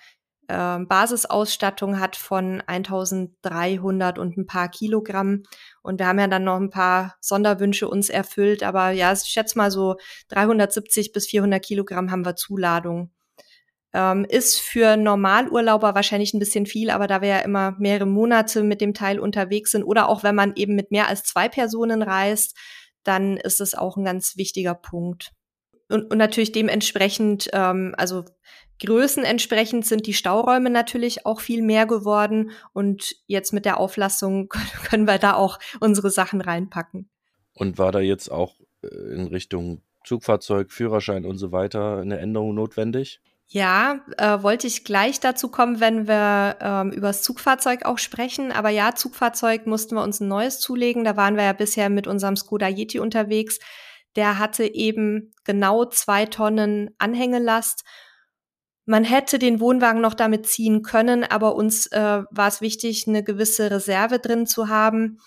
äh, 0.48 0.80
Basisausstattung 0.80 2.00
hat 2.00 2.16
von 2.16 2.62
1300 2.68 4.20
und 4.20 4.38
ein 4.38 4.46
paar 4.48 4.70
Kilogramm. 4.70 5.44
Und 5.82 6.00
wir 6.00 6.08
haben 6.08 6.20
ja 6.20 6.27
dann 6.27 6.44
noch 6.44 6.58
ein 6.58 6.70
paar 6.70 7.16
Sonderwünsche 7.22 7.88
uns 7.88 8.10
erfüllt. 8.10 8.63
Aber 8.63 8.92
ja, 8.92 9.13
ich 9.13 9.24
schätze 9.24 9.58
mal 9.58 9.72
so 9.72 9.96
370 10.30 11.13
bis 11.13 11.27
400 11.27 11.63
Kilogramm 11.63 12.12
haben 12.12 12.25
wir 12.25 12.36
Zuladung. 12.36 13.12
Ähm, 13.98 14.27
ist 14.30 14.60
für 14.60 14.96
Normalurlauber 14.96 15.96
wahrscheinlich 15.96 16.32
ein 16.36 16.39
bisschen 16.39 16.68
viel, 16.68 16.92
aber 16.92 17.08
da 17.08 17.22
wir 17.22 17.30
ja 17.30 17.39
immer 17.39 17.75
mehrere 17.80 18.06
Monate 18.06 18.62
mit 18.62 18.80
dem 18.80 18.94
Teil 18.94 19.20
unterwegs 19.20 19.72
sind 19.72 19.84
oder 19.84 20.08
auch 20.08 20.22
wenn 20.22 20.36
man 20.36 20.54
eben 20.56 20.75
mit 20.75 20.92
mehr 20.92 21.08
als 21.08 21.24
zwei 21.24 21.50
Personen 21.50 22.04
reist, 22.04 22.56
dann 23.04 23.38
ist 23.38 23.60
es 23.60 23.74
auch 23.74 23.98
ein 23.98 24.06
ganz 24.06 24.38
wichtiger 24.38 24.75
Punkt. 24.75 25.32
Und, 25.89 26.12
und 26.12 26.20
natürlich 26.20 26.51
dementsprechend, 26.51 27.50
ähm, 27.54 27.96
also 27.98 28.24
Größen 28.86 29.24
entsprechend 29.24 29.88
sind 29.88 30.06
die 30.06 30.13
Stauräume 30.13 30.70
natürlich 30.70 31.25
auch 31.25 31.39
viel 31.39 31.63
mehr 31.63 31.88
geworden 31.88 32.51
und 32.74 33.16
jetzt 33.25 33.51
mit 33.51 33.66
der 33.66 33.80
Auflassung 33.80 34.50
können 34.84 35.08
wir 35.08 35.18
da 35.18 35.34
auch 35.34 35.58
unsere 35.80 36.12
Sachen 36.12 36.39
reinpacken. 36.39 37.10
Und 37.54 37.80
war 37.80 37.92
da 37.92 38.00
jetzt 38.00 38.32
auch 38.32 38.54
äh, 38.84 38.88
in 39.16 39.25
Richtung 39.25 39.82
Zugfahrzeug, 40.06 40.72
Führerschein 40.72 41.25
und 41.25 41.39
so 41.39 41.51
weiter 41.51 41.98
eine 41.98 42.20
Änderung 42.20 42.54
notwendig? 42.54 43.22
Ja, 43.50 44.01
äh, 44.18 44.44
wollte 44.44 44.68
ich 44.68 44.84
gleich 44.84 45.22
dazu 45.22 45.48
kommen, 45.50 45.80
wenn 45.80 46.06
wir 46.06 46.58
ähm, 46.60 46.92
über 46.92 47.08
das 47.08 47.24
Zugfahrzeug 47.24 47.86
auch 47.86 47.98
sprechen. 47.98 48.51
Aber 48.51 48.70
ja, 48.70 48.94
Zugfahrzeug 48.94 49.66
mussten 49.68 49.96
wir 49.96 50.04
uns 50.04 50.20
ein 50.20 50.27
neues 50.27 50.60
zulegen. 50.60 51.06
Da 51.06 51.16
waren 51.16 51.38
wir 51.38 51.46
ja 51.46 51.54
bisher 51.54 51.89
mit 51.89 52.08
unserem 52.08 52.36
Skoda 52.36 52.68
Yeti 52.68 53.00
unterwegs. 53.00 53.60
Der 54.18 54.38
hatte 54.38 54.66
eben 54.66 55.32
genau 55.46 55.86
zwei 55.86 56.25
Tonnen 56.25 56.89
Anhängelast. 56.98 57.86
Man 58.86 59.06
hätte 59.06 59.39
den 59.39 59.62
Wohnwagen 59.62 60.01
noch 60.01 60.13
damit 60.13 60.46
ziehen 60.48 60.82
können, 60.82 61.24
aber 61.24 61.56
uns 61.56 61.88
äh, 61.88 62.24
war 62.30 62.48
es 62.48 62.60
wichtig, 62.60 63.08
eine 63.08 63.24
gewisse 63.24 63.72
Reserve 63.72 64.20
drin 64.20 64.46
zu 64.46 64.68
haben, 64.68 65.20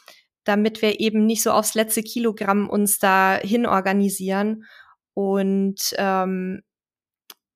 damit 0.45 0.83
wir 0.83 1.01
eben 1.01 1.25
nicht 1.25 1.43
so 1.43 1.53
aufs 1.53 1.75
letzte 1.75 2.03
Kilogramm 2.03 2.69
uns 2.69 2.99
da 2.99 3.37
hin 3.37 3.65
organisieren. 3.65 4.65
Und 5.15 5.95
ähm, 5.97 6.63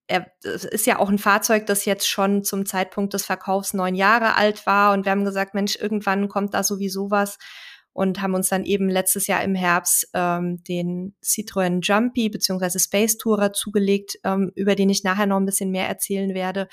er, 0.06 0.26
es 0.42 0.64
ist 0.64 0.86
ja 0.86 0.98
auch 0.98 1.08
ein 1.08 1.18
Fahrzeug, 1.18 1.66
das 1.66 1.84
jetzt 1.84 2.08
schon 2.08 2.44
zum 2.44 2.66
Zeitpunkt 2.66 3.14
des 3.14 3.24
Verkaufs 3.24 3.74
neun 3.74 3.94
Jahre 3.94 4.36
alt 4.36 4.66
war. 4.66 4.92
Und 4.92 5.04
wir 5.04 5.12
haben 5.12 5.24
gesagt, 5.24 5.54
Mensch, 5.54 5.76
irgendwann 5.76 6.28
kommt 6.28 6.54
da 6.54 6.62
sowieso 6.62 7.10
was. 7.10 7.38
Und 7.92 8.20
haben 8.20 8.34
uns 8.34 8.48
dann 8.48 8.64
eben 8.64 8.88
letztes 8.88 9.28
Jahr 9.28 9.44
im 9.44 9.54
Herbst 9.54 10.08
ähm, 10.14 10.62
den 10.64 11.14
Citroën 11.22 11.80
Jumpy 11.80 12.28
beziehungsweise 12.28 12.80
Space 12.80 13.18
Tourer 13.18 13.52
zugelegt, 13.52 14.18
ähm, 14.24 14.50
über 14.56 14.74
den 14.74 14.90
ich 14.90 15.04
nachher 15.04 15.26
noch 15.26 15.36
ein 15.36 15.46
bisschen 15.46 15.70
mehr 15.70 15.86
erzählen 15.86 16.34
werde. 16.34 16.68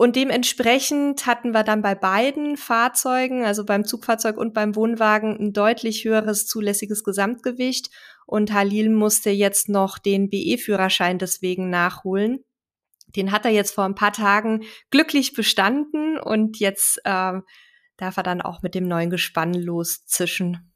Und 0.00 0.14
dementsprechend 0.14 1.26
hatten 1.26 1.50
wir 1.50 1.64
dann 1.64 1.82
bei 1.82 1.96
beiden 1.96 2.56
Fahrzeugen, 2.56 3.44
also 3.44 3.64
beim 3.64 3.84
Zugfahrzeug 3.84 4.36
und 4.36 4.54
beim 4.54 4.76
Wohnwagen, 4.76 5.36
ein 5.36 5.52
deutlich 5.52 6.04
höheres 6.04 6.46
zulässiges 6.46 7.02
Gesamtgewicht 7.02 7.90
und 8.24 8.52
Halil 8.52 8.90
musste 8.90 9.30
jetzt 9.30 9.68
noch 9.68 9.98
den 9.98 10.30
BE-Führerschein 10.30 11.18
deswegen 11.18 11.68
nachholen. 11.68 12.44
Den 13.16 13.32
hat 13.32 13.44
er 13.44 13.50
jetzt 13.50 13.74
vor 13.74 13.84
ein 13.84 13.96
paar 13.96 14.12
Tagen 14.12 14.62
glücklich 14.90 15.32
bestanden 15.32 16.16
und 16.16 16.60
jetzt 16.60 16.98
äh, 17.02 17.40
darf 17.96 18.16
er 18.16 18.22
dann 18.22 18.40
auch 18.40 18.62
mit 18.62 18.76
dem 18.76 18.86
neuen 18.86 19.10
Gespann 19.10 19.52
loszischen. 19.52 20.72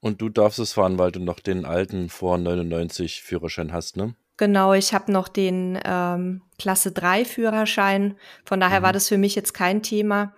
Und 0.00 0.22
du 0.22 0.30
darfst 0.30 0.58
es 0.58 0.72
fahren, 0.72 0.98
weil 0.98 1.12
du 1.12 1.20
noch 1.20 1.40
den 1.40 1.66
alten 1.66 2.08
vor 2.08 2.38
99 2.38 3.22
Führerschein 3.22 3.72
hast, 3.72 3.98
ne? 3.98 4.14
Genau, 4.36 4.74
ich 4.74 4.92
habe 4.92 5.12
noch 5.12 5.28
den 5.28 5.78
ähm, 5.84 6.42
Klasse 6.58 6.90
3 6.90 7.24
Führerschein. 7.24 8.16
Von 8.44 8.60
daher 8.60 8.80
mhm. 8.80 8.84
war 8.84 8.92
das 8.92 9.08
für 9.08 9.18
mich 9.18 9.34
jetzt 9.34 9.54
kein 9.54 9.82
Thema. 9.82 10.34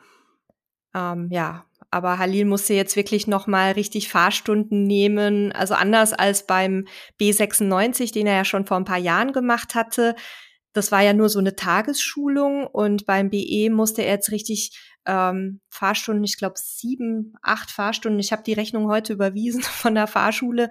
Ähm, 0.94 1.28
ja, 1.30 1.64
aber 1.90 2.18
Halil 2.18 2.44
musste 2.44 2.74
jetzt 2.74 2.96
wirklich 2.96 3.26
noch 3.26 3.46
mal 3.46 3.72
richtig 3.72 4.08
Fahrstunden 4.08 4.84
nehmen. 4.84 5.52
Also 5.52 5.74
anders 5.74 6.12
als 6.12 6.46
beim 6.46 6.86
B96, 7.20 8.12
den 8.12 8.26
er 8.26 8.36
ja 8.36 8.44
schon 8.44 8.66
vor 8.66 8.76
ein 8.76 8.84
paar 8.84 8.98
Jahren 8.98 9.32
gemacht 9.32 9.74
hatte. 9.74 10.14
Das 10.74 10.92
war 10.92 11.00
ja 11.00 11.14
nur 11.14 11.30
so 11.30 11.38
eine 11.38 11.56
Tagesschulung 11.56 12.66
und 12.66 13.06
beim 13.06 13.30
BE 13.30 13.70
musste 13.70 14.02
er 14.02 14.14
jetzt 14.14 14.30
richtig 14.30 14.78
ähm, 15.06 15.60
Fahrstunden, 15.70 16.24
ich 16.24 16.36
glaube 16.36 16.56
sieben, 16.58 17.32
acht 17.40 17.70
Fahrstunden. 17.70 18.20
Ich 18.20 18.32
habe 18.32 18.42
die 18.42 18.52
Rechnung 18.52 18.88
heute 18.88 19.14
überwiesen 19.14 19.62
von 19.62 19.94
der 19.94 20.06
Fahrschule 20.06 20.68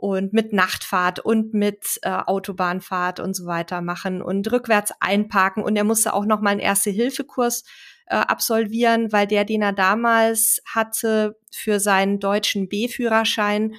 und 0.00 0.32
mit 0.32 0.54
Nachtfahrt 0.54 1.20
und 1.20 1.52
mit 1.52 1.98
äh, 2.02 2.08
Autobahnfahrt 2.10 3.20
und 3.20 3.34
so 3.34 3.44
weiter 3.44 3.82
machen 3.82 4.22
und 4.22 4.50
rückwärts 4.50 4.92
einparken 4.98 5.62
und 5.62 5.76
er 5.76 5.84
musste 5.84 6.14
auch 6.14 6.24
noch 6.24 6.40
mal 6.40 6.50
einen 6.50 6.60
Erste-Hilfe-Kurs 6.60 7.64
äh, 8.06 8.16
absolvieren, 8.16 9.12
weil 9.12 9.26
der, 9.26 9.44
den 9.44 9.60
er 9.60 9.74
damals 9.74 10.62
hatte 10.64 11.38
für 11.52 11.80
seinen 11.80 12.18
deutschen 12.18 12.66
B-Führerschein, 12.68 13.74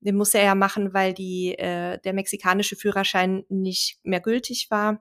den 0.00 0.16
musste 0.16 0.38
er 0.38 0.46
ja 0.46 0.54
machen, 0.56 0.92
weil 0.94 1.14
die, 1.14 1.56
äh, 1.56 1.98
der 2.00 2.12
mexikanische 2.12 2.74
Führerschein 2.74 3.44
nicht 3.48 4.00
mehr 4.02 4.20
gültig 4.20 4.66
war. 4.68 5.00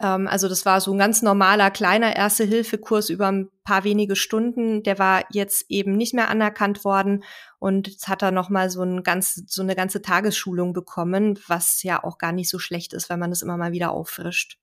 Ähm, 0.00 0.26
also 0.26 0.48
das 0.48 0.64
war 0.64 0.80
so 0.80 0.92
ein 0.92 0.98
ganz 0.98 1.22
normaler 1.22 1.70
kleiner 1.70 2.16
Erste-Hilfe-Kurs 2.16 3.10
über 3.10 3.30
ein 3.30 3.48
paar 3.64 3.84
wenige 3.84 4.16
Stunden. 4.16 4.82
Der 4.82 4.98
war 4.98 5.24
jetzt 5.30 5.66
eben 5.68 5.96
nicht 5.96 6.14
mehr 6.14 6.28
anerkannt 6.28 6.84
worden 6.84 7.22
und 7.58 7.88
jetzt 7.88 8.08
hat 8.08 8.22
er 8.22 8.30
noch 8.30 8.48
mal 8.48 8.70
so, 8.70 8.82
ein 8.82 9.02
ganz, 9.02 9.42
so 9.46 9.62
eine 9.62 9.76
ganze 9.76 10.02
Tagesschulung 10.02 10.72
bekommen, 10.72 11.38
was 11.46 11.82
ja 11.82 12.02
auch 12.02 12.18
gar 12.18 12.32
nicht 12.32 12.48
so 12.48 12.58
schlecht 12.58 12.94
ist, 12.94 13.10
wenn 13.10 13.18
man 13.18 13.30
das 13.30 13.42
immer 13.42 13.56
mal 13.56 13.72
wieder 13.72 13.92
auffrischt. 13.92 14.58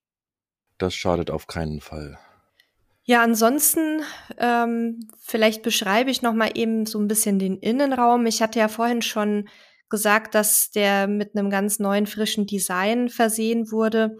Das 0.77 0.93
schadet 0.95 1.31
auf 1.31 1.47
keinen 1.47 1.81
Fall. 1.81 2.17
Ja, 3.03 3.23
ansonsten 3.23 4.01
ähm, 4.37 5.07
vielleicht 5.17 5.63
beschreibe 5.63 6.11
ich 6.11 6.21
noch 6.21 6.33
mal 6.33 6.51
eben 6.55 6.85
so 6.85 6.99
ein 6.99 7.07
bisschen 7.07 7.39
den 7.39 7.57
Innenraum. 7.57 8.25
Ich 8.25 8.41
hatte 8.41 8.59
ja 8.59 8.67
vorhin 8.67 9.01
schon 9.01 9.47
gesagt, 9.89 10.35
dass 10.35 10.71
der 10.71 11.07
mit 11.07 11.33
einem 11.33 11.49
ganz 11.49 11.79
neuen 11.79 12.05
frischen 12.05 12.45
Design 12.45 13.07
versehen 13.07 13.71
wurde. 13.71 14.17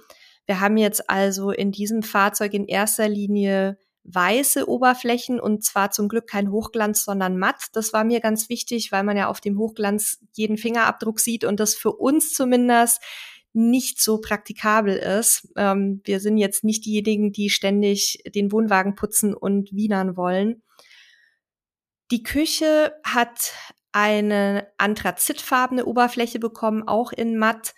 Wir 0.47 0.59
haben 0.59 0.77
jetzt 0.77 1.09
also 1.09 1.51
in 1.51 1.71
diesem 1.71 2.01
Fahrzeug 2.01 2.53
in 2.53 2.65
erster 2.65 3.07
Linie 3.07 3.77
weiße 4.05 4.67
Oberflächen 4.67 5.39
und 5.39 5.63
zwar 5.65 5.91
zum 5.91 6.07
Glück 6.07 6.27
kein 6.27 6.49
Hochglanz, 6.49 7.03
sondern 7.03 7.37
matt. 7.37 7.65
Das 7.73 7.91
war 7.91 8.05
mir 8.05 8.21
ganz 8.21 8.47
wichtig, 8.47 8.91
weil 8.91 9.03
man 9.03 9.17
ja 9.17 9.27
auf 9.27 9.41
dem 9.41 9.57
Hochglanz 9.57 10.19
jeden 10.33 10.57
Fingerabdruck 10.57 11.19
sieht 11.19 11.43
und 11.43 11.59
das 11.59 11.75
für 11.75 11.91
uns 11.91 12.33
zumindest 12.33 13.01
nicht 13.51 14.01
so 14.01 14.19
praktikabel 14.19 14.95
ist. 14.95 15.49
Ähm, 15.57 16.01
wir 16.05 16.19
sind 16.21 16.37
jetzt 16.37 16.63
nicht 16.63 16.85
diejenigen, 16.85 17.33
die 17.33 17.49
ständig 17.49 18.23
den 18.33 18.51
Wohnwagen 18.51 18.95
putzen 18.95 19.33
und 19.33 19.73
wienern 19.73 20.15
wollen. 20.15 20.63
Die 22.11 22.23
Küche 22.23 22.93
hat 23.03 23.53
eine 23.91 24.67
anthrazitfarbene 24.77 25.85
Oberfläche 25.85 26.39
bekommen, 26.39 26.87
auch 26.87 27.11
in 27.11 27.37
matt. 27.37 27.73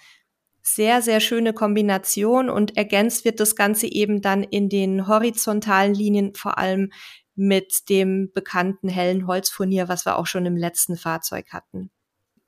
Sehr, 0.61 1.01
sehr 1.01 1.19
schöne 1.19 1.53
Kombination 1.53 2.49
und 2.49 2.77
ergänzt 2.77 3.25
wird 3.25 3.39
das 3.39 3.55
Ganze 3.55 3.87
eben 3.87 4.21
dann 4.21 4.43
in 4.43 4.69
den 4.69 5.07
horizontalen 5.07 5.93
Linien 5.93 6.35
vor 6.35 6.57
allem 6.57 6.91
mit 7.35 7.89
dem 7.89 8.31
bekannten 8.33 8.89
hellen 8.89 9.25
Holzfurnier, 9.25 9.87
was 9.87 10.05
wir 10.05 10.17
auch 10.17 10.27
schon 10.27 10.45
im 10.45 10.57
letzten 10.57 10.97
Fahrzeug 10.97 11.53
hatten. 11.53 11.89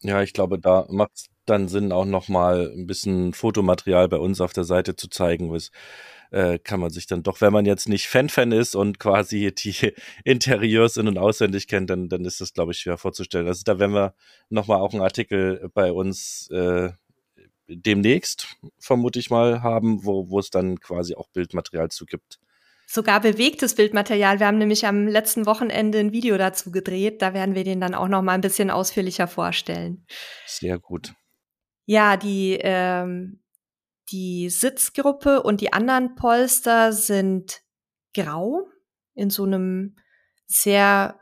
Ja, 0.03 0.21
ich 0.21 0.33
glaube, 0.33 0.59
da 0.59 0.85
macht 0.89 1.11
es 1.15 1.25
dann 1.45 1.67
Sinn, 1.67 1.91
auch 1.91 2.05
nochmal 2.05 2.71
ein 2.75 2.87
bisschen 2.87 3.33
Fotomaterial 3.33 4.07
bei 4.09 4.17
uns 4.17 4.41
auf 4.41 4.53
der 4.53 4.63
Seite 4.63 4.95
zu 4.95 5.09
zeigen. 5.09 5.51
Was 5.51 5.71
äh, 6.31 6.59
kann 6.59 6.79
man 6.79 6.89
sich 6.89 7.07
dann 7.07 7.23
doch, 7.23 7.41
wenn 7.41 7.53
man 7.53 7.65
jetzt 7.65 7.89
nicht 7.89 8.07
Fan-Fan 8.07 8.51
ist 8.51 8.75
und 8.75 8.99
quasi 8.99 9.53
die 9.53 9.93
Interieurs 10.23 10.97
in- 10.97 11.07
und 11.07 11.17
auswendig 11.17 11.67
kennt, 11.67 11.89
dann, 11.89 12.09
dann 12.09 12.25
ist 12.25 12.41
das, 12.41 12.53
glaube 12.53 12.71
ich, 12.71 12.79
schwer 12.79 12.97
vorzustellen. 12.97 13.47
Also 13.47 13.63
da 13.65 13.79
werden 13.79 13.93
wir 13.93 14.15
nochmal 14.49 14.79
auch 14.79 14.93
einen 14.93 15.03
Artikel 15.03 15.69
bei 15.73 15.91
uns 15.91 16.49
äh, 16.51 16.91
demnächst, 17.67 18.47
vermute 18.79 19.19
ich 19.19 19.29
mal, 19.29 19.61
haben, 19.61 20.05
wo, 20.05 20.29
wo 20.29 20.39
es 20.39 20.49
dann 20.49 20.79
quasi 20.79 21.15
auch 21.15 21.29
Bildmaterial 21.29 21.89
zu 21.89 22.05
gibt 22.05 22.39
sogar 22.93 23.21
bewegtes 23.21 23.75
Bildmaterial. 23.75 24.39
Wir 24.39 24.47
haben 24.47 24.57
nämlich 24.57 24.85
am 24.85 25.07
letzten 25.07 25.45
Wochenende 25.45 25.99
ein 25.99 26.11
Video 26.11 26.37
dazu 26.37 26.71
gedreht. 26.71 27.21
Da 27.21 27.33
werden 27.33 27.55
wir 27.55 27.63
den 27.63 27.79
dann 27.79 27.95
auch 27.95 28.09
noch 28.09 28.21
mal 28.21 28.33
ein 28.33 28.41
bisschen 28.41 28.69
ausführlicher 28.69 29.27
vorstellen. 29.27 30.05
Sehr 30.45 30.77
gut. 30.77 31.13
Ja, 31.85 32.17
die 32.17 32.59
ähm, 32.61 33.41
die 34.11 34.49
Sitzgruppe 34.49 35.41
und 35.41 35.61
die 35.61 35.71
anderen 35.71 36.15
Polster 36.15 36.91
sind 36.91 37.61
grau 38.13 38.67
in 39.13 39.29
so 39.29 39.45
einem 39.45 39.95
sehr 40.47 41.15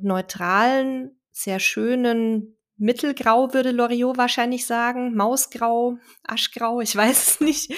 äh, 0.00 0.04
neutralen, 0.04 1.18
sehr 1.32 1.58
schönen 1.58 2.53
Mittelgrau 2.76 3.54
würde 3.54 3.70
Loriot 3.70 4.16
wahrscheinlich 4.16 4.66
sagen, 4.66 5.14
Mausgrau, 5.14 5.98
Aschgrau, 6.22 6.80
ich 6.80 6.94
weiß 6.96 7.28
es 7.28 7.40
nicht. 7.40 7.72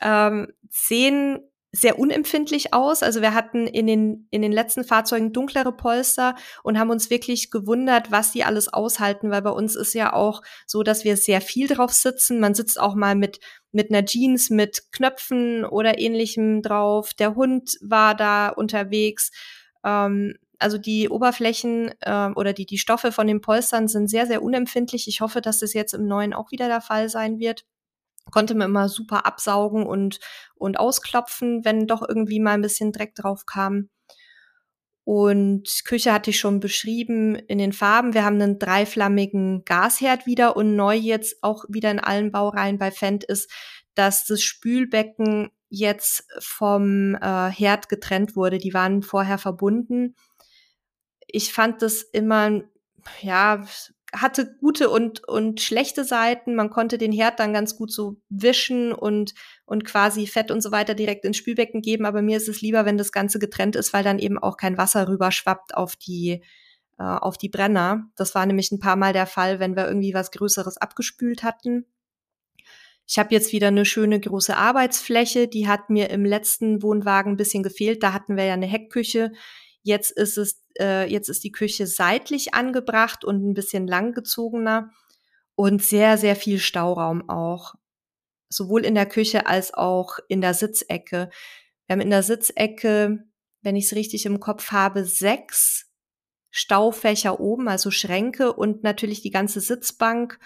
Ähm, 0.00 0.48
sehen 0.70 1.40
sehr 1.72 1.98
unempfindlich 1.98 2.74
aus. 2.74 3.02
Also 3.02 3.20
wir 3.20 3.32
hatten 3.32 3.66
in 3.66 3.86
den, 3.86 4.26
in 4.30 4.42
den 4.42 4.50
letzten 4.50 4.82
Fahrzeugen 4.82 5.32
dunklere 5.32 5.72
Polster 5.72 6.34
und 6.64 6.78
haben 6.78 6.90
uns 6.90 7.10
wirklich 7.10 7.50
gewundert, 7.50 8.10
was 8.10 8.32
die 8.32 8.42
alles 8.44 8.72
aushalten, 8.72 9.30
weil 9.30 9.42
bei 9.42 9.50
uns 9.50 9.76
ist 9.76 9.94
ja 9.94 10.12
auch 10.12 10.42
so, 10.66 10.82
dass 10.82 11.04
wir 11.04 11.16
sehr 11.16 11.40
viel 11.40 11.68
drauf 11.68 11.92
sitzen. 11.92 12.40
Man 12.40 12.54
sitzt 12.54 12.80
auch 12.80 12.94
mal 12.94 13.14
mit, 13.14 13.38
mit 13.70 13.90
einer 13.90 14.04
Jeans, 14.04 14.50
mit 14.50 14.90
Knöpfen 14.90 15.64
oder 15.64 15.98
ähnlichem 15.98 16.62
drauf. 16.62 17.14
Der 17.14 17.36
Hund 17.36 17.78
war 17.80 18.16
da 18.16 18.48
unterwegs. 18.48 19.30
Ähm, 19.84 20.34
also 20.60 20.78
die 20.78 21.08
Oberflächen 21.08 21.92
äh, 22.00 22.30
oder 22.34 22.52
die, 22.52 22.66
die 22.66 22.78
Stoffe 22.78 23.12
von 23.12 23.26
den 23.26 23.40
Polstern 23.40 23.88
sind 23.88 24.08
sehr, 24.08 24.26
sehr 24.26 24.42
unempfindlich. 24.42 25.08
Ich 25.08 25.20
hoffe, 25.20 25.40
dass 25.40 25.60
das 25.60 25.74
jetzt 25.74 25.94
im 25.94 26.06
neuen 26.06 26.34
auch 26.34 26.50
wieder 26.50 26.68
der 26.68 26.80
Fall 26.80 27.08
sein 27.08 27.38
wird 27.38 27.64
konnte 28.30 28.54
man 28.54 28.68
immer 28.68 28.88
super 28.88 29.26
absaugen 29.26 29.86
und, 29.86 30.20
und 30.54 30.78
ausklopfen, 30.78 31.64
wenn 31.64 31.86
doch 31.86 32.02
irgendwie 32.06 32.40
mal 32.40 32.52
ein 32.52 32.62
bisschen 32.62 32.92
Dreck 32.92 33.14
drauf 33.14 33.46
kam. 33.46 33.88
Und 35.04 35.82
Küche 35.86 36.12
hatte 36.12 36.30
ich 36.30 36.38
schon 36.38 36.60
beschrieben 36.60 37.34
in 37.34 37.58
den 37.58 37.72
Farben. 37.72 38.14
Wir 38.14 38.24
haben 38.24 38.40
einen 38.40 38.58
dreiflammigen 38.58 39.64
Gasherd 39.64 40.26
wieder 40.26 40.56
und 40.56 40.76
neu 40.76 40.94
jetzt 40.94 41.42
auch 41.42 41.64
wieder 41.68 41.90
in 41.90 41.98
allen 41.98 42.30
Baureihen 42.30 42.78
bei 42.78 42.90
Fendt 42.90 43.24
ist, 43.24 43.50
dass 43.94 44.24
das 44.24 44.42
Spülbecken 44.42 45.50
jetzt 45.68 46.24
vom 46.38 47.16
äh, 47.16 47.50
Herd 47.50 47.88
getrennt 47.88 48.36
wurde. 48.36 48.58
Die 48.58 48.74
waren 48.74 49.02
vorher 49.02 49.38
verbunden. 49.38 50.14
Ich 51.32 51.52
fand 51.52 51.82
das 51.82 52.02
immer, 52.02 52.62
ja, 53.22 53.64
hatte 54.12 54.56
gute 54.60 54.90
und, 54.90 55.26
und 55.28 55.60
schlechte 55.60 56.04
Seiten. 56.04 56.54
Man 56.54 56.70
konnte 56.70 56.98
den 56.98 57.12
Herd 57.12 57.38
dann 57.38 57.52
ganz 57.52 57.76
gut 57.76 57.92
so 57.92 58.16
wischen 58.28 58.92
und, 58.92 59.34
und 59.66 59.84
quasi 59.84 60.26
Fett 60.26 60.50
und 60.50 60.62
so 60.62 60.72
weiter 60.72 60.94
direkt 60.94 61.24
ins 61.24 61.36
Spülbecken 61.36 61.80
geben. 61.80 62.04
Aber 62.04 62.22
mir 62.22 62.36
ist 62.36 62.48
es 62.48 62.60
lieber, 62.60 62.84
wenn 62.84 62.98
das 62.98 63.12
Ganze 63.12 63.38
getrennt 63.38 63.76
ist, 63.76 63.92
weil 63.92 64.02
dann 64.02 64.18
eben 64.18 64.38
auch 64.38 64.56
kein 64.56 64.78
Wasser 64.78 65.08
rüberschwappt 65.08 65.74
auf 65.74 65.96
die, 65.96 66.42
äh, 66.98 67.02
auf 67.02 67.38
die 67.38 67.48
Brenner. 67.48 68.10
Das 68.16 68.34
war 68.34 68.46
nämlich 68.46 68.72
ein 68.72 68.80
paar 68.80 68.96
Mal 68.96 69.12
der 69.12 69.26
Fall, 69.26 69.60
wenn 69.60 69.76
wir 69.76 69.86
irgendwie 69.86 70.14
was 70.14 70.32
Größeres 70.32 70.76
abgespült 70.76 71.44
hatten. 71.44 71.86
Ich 73.06 73.18
habe 73.18 73.34
jetzt 73.34 73.52
wieder 73.52 73.68
eine 73.68 73.84
schöne 73.84 74.20
große 74.20 74.56
Arbeitsfläche. 74.56 75.48
Die 75.48 75.66
hat 75.66 75.90
mir 75.90 76.10
im 76.10 76.24
letzten 76.24 76.80
Wohnwagen 76.80 77.32
ein 77.32 77.36
bisschen 77.36 77.64
gefehlt. 77.64 78.04
Da 78.04 78.12
hatten 78.12 78.36
wir 78.36 78.44
ja 78.44 78.54
eine 78.54 78.66
Heckküche. 78.66 79.32
Jetzt 79.82 80.10
ist 80.10 80.36
es, 80.36 80.62
äh, 80.78 81.10
jetzt 81.10 81.28
ist 81.28 81.44
die 81.44 81.52
Küche 81.52 81.86
seitlich 81.86 82.54
angebracht 82.54 83.24
und 83.24 83.48
ein 83.48 83.54
bisschen 83.54 83.86
langgezogener 83.86 84.90
und 85.54 85.82
sehr, 85.82 86.18
sehr 86.18 86.36
viel 86.36 86.58
Stauraum 86.58 87.28
auch. 87.28 87.74
Sowohl 88.48 88.84
in 88.84 88.94
der 88.94 89.06
Küche 89.06 89.46
als 89.46 89.72
auch 89.72 90.18
in 90.28 90.40
der 90.40 90.54
Sitzecke. 90.54 91.30
Wir 91.86 91.94
haben 91.94 92.00
in 92.00 92.10
der 92.10 92.22
Sitzecke, 92.22 93.24
wenn 93.62 93.76
ich 93.76 93.86
es 93.86 93.94
richtig 93.94 94.26
im 94.26 94.40
Kopf 94.40 94.72
habe, 94.72 95.04
sechs 95.04 95.86
Staufächer 96.50 97.40
oben, 97.40 97.68
also 97.68 97.90
Schränke 97.90 98.52
und 98.52 98.82
natürlich 98.82 99.22
die 99.22 99.30
ganze 99.30 99.60
Sitzbank 99.60 100.38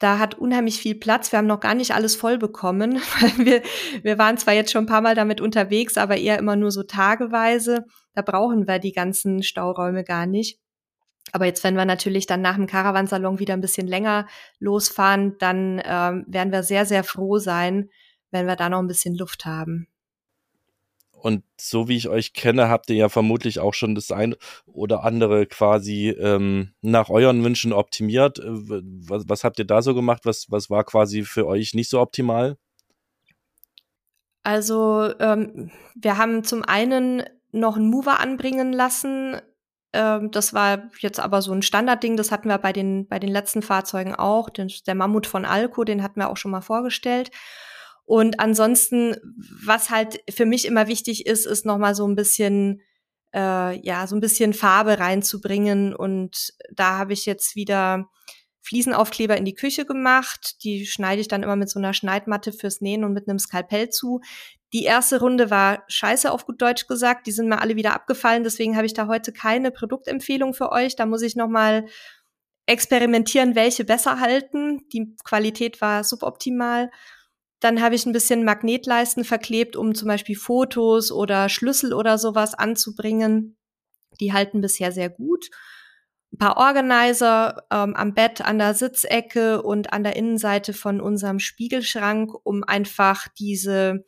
da 0.00 0.18
hat 0.18 0.34
unheimlich 0.34 0.78
viel 0.78 0.94
Platz. 0.94 1.30
Wir 1.30 1.38
haben 1.38 1.46
noch 1.46 1.60
gar 1.60 1.74
nicht 1.74 1.94
alles 1.94 2.16
voll 2.16 2.38
bekommen. 2.38 3.00
wir, 3.36 3.62
wir 4.02 4.18
waren 4.18 4.38
zwar 4.38 4.54
jetzt 4.54 4.72
schon 4.72 4.84
ein 4.84 4.88
paar 4.88 5.02
Mal 5.02 5.14
damit 5.14 5.40
unterwegs, 5.40 5.98
aber 5.98 6.16
eher 6.16 6.38
immer 6.38 6.56
nur 6.56 6.72
so 6.72 6.82
tageweise. 6.82 7.84
Da 8.14 8.22
brauchen 8.22 8.66
wir 8.66 8.78
die 8.78 8.92
ganzen 8.92 9.42
Stauräume 9.42 10.02
gar 10.02 10.26
nicht. 10.26 10.58
Aber 11.32 11.44
jetzt, 11.44 11.62
wenn 11.62 11.76
wir 11.76 11.84
natürlich 11.84 12.26
dann 12.26 12.40
nach 12.40 12.56
dem 12.56 12.66
Caravansalon 12.66 13.38
wieder 13.38 13.52
ein 13.54 13.60
bisschen 13.60 13.86
länger 13.86 14.26
losfahren, 14.58 15.36
dann 15.38 15.80
ähm, 15.84 16.24
werden 16.26 16.50
wir 16.50 16.62
sehr, 16.62 16.86
sehr 16.86 17.04
froh 17.04 17.38
sein, 17.38 17.90
wenn 18.30 18.46
wir 18.46 18.56
da 18.56 18.70
noch 18.70 18.80
ein 18.80 18.88
bisschen 18.88 19.14
Luft 19.14 19.44
haben. 19.44 19.86
Und 21.20 21.44
so 21.60 21.88
wie 21.88 21.96
ich 21.96 22.08
euch 22.08 22.32
kenne, 22.32 22.68
habt 22.68 22.88
ihr 22.90 22.96
ja 22.96 23.08
vermutlich 23.08 23.58
auch 23.60 23.74
schon 23.74 23.94
das 23.94 24.10
eine 24.10 24.36
oder 24.66 25.04
andere 25.04 25.46
quasi 25.46 26.08
ähm, 26.10 26.72
nach 26.80 27.10
euren 27.10 27.44
Wünschen 27.44 27.72
optimiert. 27.72 28.38
Äh, 28.38 28.44
was, 28.48 29.28
was 29.28 29.44
habt 29.44 29.58
ihr 29.58 29.66
da 29.66 29.82
so 29.82 29.94
gemacht? 29.94 30.22
Was, 30.24 30.46
was 30.50 30.70
war 30.70 30.84
quasi 30.84 31.22
für 31.22 31.46
euch 31.46 31.74
nicht 31.74 31.90
so 31.90 32.00
optimal? 32.00 32.56
Also 34.42 35.12
ähm, 35.20 35.70
wir 35.94 36.16
haben 36.16 36.44
zum 36.44 36.64
einen 36.64 37.22
noch 37.52 37.76
einen 37.76 37.90
Mover 37.90 38.20
anbringen 38.20 38.72
lassen. 38.72 39.36
Ähm, 39.92 40.30
das 40.30 40.54
war 40.54 40.88
jetzt 41.00 41.20
aber 41.20 41.42
so 41.42 41.52
ein 41.52 41.62
Standardding. 41.62 42.16
Das 42.16 42.30
hatten 42.30 42.48
wir 42.48 42.58
bei 42.58 42.72
den, 42.72 43.06
bei 43.06 43.18
den 43.18 43.30
letzten 43.30 43.60
Fahrzeugen 43.60 44.14
auch. 44.14 44.48
Den, 44.48 44.72
der 44.86 44.94
Mammut 44.94 45.26
von 45.26 45.44
Alco, 45.44 45.84
den 45.84 46.02
hatten 46.02 46.20
wir 46.20 46.30
auch 46.30 46.38
schon 46.38 46.50
mal 46.50 46.62
vorgestellt. 46.62 47.30
Und 48.04 48.40
ansonsten, 48.40 49.16
was 49.64 49.90
halt 49.90 50.20
für 50.30 50.46
mich 50.46 50.66
immer 50.66 50.88
wichtig 50.88 51.26
ist, 51.26 51.46
ist 51.46 51.64
nochmal 51.64 51.94
so 51.94 52.06
ein 52.06 52.16
bisschen, 52.16 52.82
äh, 53.34 53.78
ja, 53.86 54.06
so 54.06 54.16
ein 54.16 54.20
bisschen 54.20 54.52
Farbe 54.52 54.98
reinzubringen. 54.98 55.94
Und 55.94 56.52
da 56.72 56.98
habe 56.98 57.12
ich 57.12 57.26
jetzt 57.26 57.54
wieder 57.56 58.08
Fliesenaufkleber 58.62 59.36
in 59.36 59.44
die 59.44 59.54
Küche 59.54 59.86
gemacht. 59.86 60.62
Die 60.64 60.86
schneide 60.86 61.20
ich 61.20 61.28
dann 61.28 61.42
immer 61.42 61.56
mit 61.56 61.70
so 61.70 61.78
einer 61.78 61.94
Schneidmatte 61.94 62.52
fürs 62.52 62.80
Nähen 62.80 63.04
und 63.04 63.12
mit 63.12 63.28
einem 63.28 63.38
Skalpell 63.38 63.90
zu. 63.90 64.20
Die 64.72 64.84
erste 64.84 65.18
Runde 65.20 65.50
war 65.50 65.82
scheiße 65.88 66.30
auf 66.30 66.46
gut 66.46 66.62
Deutsch 66.62 66.86
gesagt. 66.86 67.26
Die 67.26 67.32
sind 67.32 67.48
mir 67.48 67.60
alle 67.60 67.76
wieder 67.76 67.94
abgefallen. 67.94 68.44
Deswegen 68.44 68.76
habe 68.76 68.86
ich 68.86 68.94
da 68.94 69.08
heute 69.08 69.32
keine 69.32 69.70
Produktempfehlung 69.70 70.54
für 70.54 70.70
euch. 70.70 70.94
Da 70.94 71.06
muss 71.06 71.22
ich 71.22 71.34
noch 71.34 71.48
mal 71.48 71.86
experimentieren, 72.66 73.56
welche 73.56 73.84
besser 73.84 74.20
halten. 74.20 74.88
Die 74.92 75.16
Qualität 75.24 75.80
war 75.80 76.04
suboptimal. 76.04 76.90
Dann 77.60 77.82
habe 77.82 77.94
ich 77.94 78.06
ein 78.06 78.12
bisschen 78.12 78.44
Magnetleisten 78.44 79.24
verklebt, 79.24 79.76
um 79.76 79.94
zum 79.94 80.08
Beispiel 80.08 80.36
Fotos 80.36 81.12
oder 81.12 81.48
Schlüssel 81.48 81.92
oder 81.92 82.18
sowas 82.18 82.54
anzubringen. 82.54 83.56
Die 84.18 84.32
halten 84.32 84.60
bisher 84.60 84.92
sehr 84.92 85.10
gut. 85.10 85.50
Ein 86.32 86.38
paar 86.38 86.56
Organizer 86.56 87.64
ähm, 87.70 87.94
am 87.94 88.14
Bett, 88.14 88.40
an 88.40 88.58
der 88.58 88.74
Sitzecke 88.74 89.62
und 89.62 89.92
an 89.92 90.04
der 90.04 90.16
Innenseite 90.16 90.72
von 90.72 91.00
unserem 91.00 91.38
Spiegelschrank, 91.38 92.32
um 92.44 92.64
einfach 92.64 93.28
diese 93.38 94.04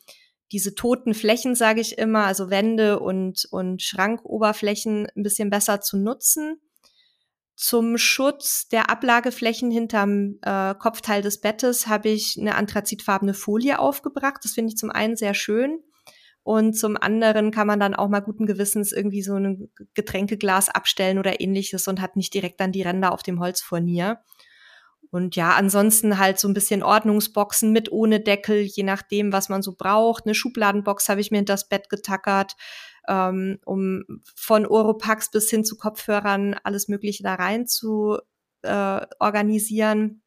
diese 0.53 0.75
toten 0.75 1.15
Flächen, 1.15 1.55
sage 1.55 1.81
ich 1.81 1.97
immer, 1.97 2.27
also 2.27 2.51
Wände 2.51 3.01
und, 3.01 3.47
und 3.51 3.81
Schrankoberflächen 3.81 5.09
ein 5.17 5.23
bisschen 5.23 5.49
besser 5.49 5.81
zu 5.81 5.97
nutzen 5.97 6.61
zum 7.55 7.99
Schutz 7.99 8.69
der 8.69 8.91
Ablageflächen 8.91 9.71
hinterm 9.71 10.39
äh, 10.43 10.75
Kopfteil 10.75 11.23
des 11.23 11.41
Bettes 11.41 11.87
habe 11.87 12.09
ich 12.09 12.39
eine 12.41 12.55
anthrazitfarbene 12.55 13.35
Folie 13.35 13.79
aufgebracht. 13.79 14.41
Das 14.43 14.53
finde 14.53 14.71
ich 14.71 14.77
zum 14.77 14.91
einen 14.91 15.17
sehr 15.17 15.35
schön. 15.35 15.81
Und 16.45 16.75
zum 16.75 16.97
anderen 16.97 17.53
kann 17.53 17.69
man 17.69 17.79
dann 17.79 17.95
auch 17.95 18.09
mal 18.09 18.21
guten 18.21 18.47
Gewissens 18.47 18.91
irgendwie 18.91 19.23
so 19.23 19.37
ein 19.37 19.71
Getränkeglas 19.95 20.71
abstellen 20.71 21.19
oder 21.19 21.41
ähnliches 21.41 21.87
und 21.87 22.01
hat 22.01 22.17
nicht 22.17 22.35
direkt 22.35 22.59
dann 22.61 22.73
die 22.73 22.83
Ränder 22.83 23.13
auf 23.13 23.23
dem 23.23 23.39
Holzfurnier. 23.39 24.21
Und 25.11 25.37
ja, 25.37 25.53
ansonsten 25.55 26.19
halt 26.19 26.41
so 26.41 26.49
ein 26.49 26.55
bisschen 26.55 26.83
Ordnungsboxen 26.83 27.71
mit 27.71 27.93
ohne 27.93 28.19
Deckel, 28.19 28.63
je 28.63 28.83
nachdem, 28.83 29.33
was 29.33 29.51
man 29.51 29.63
so 29.63 29.75
braucht. 29.77 30.25
Eine 30.25 30.35
Schubladenbox 30.35 31.09
habe 31.11 31.21
ich 31.21 31.31
mir 31.31 31.37
hinter 31.37 31.53
das 31.53 31.69
Bett 31.69 31.91
getackert 31.91 32.57
ähm, 33.09 33.59
um 33.65 34.05
von 34.35 34.67
Oropax 34.67 35.31
bis 35.31 35.51
hin 35.51 35.65
zu 35.65 35.77
Kopfhörern 35.77 36.55
alles 36.65 36.89
Mögliche 36.89 37.23
da 37.23 37.35
rein 37.35 37.67
zu 37.67 38.19
äh, 38.63 39.07
organisieren. 39.19 40.23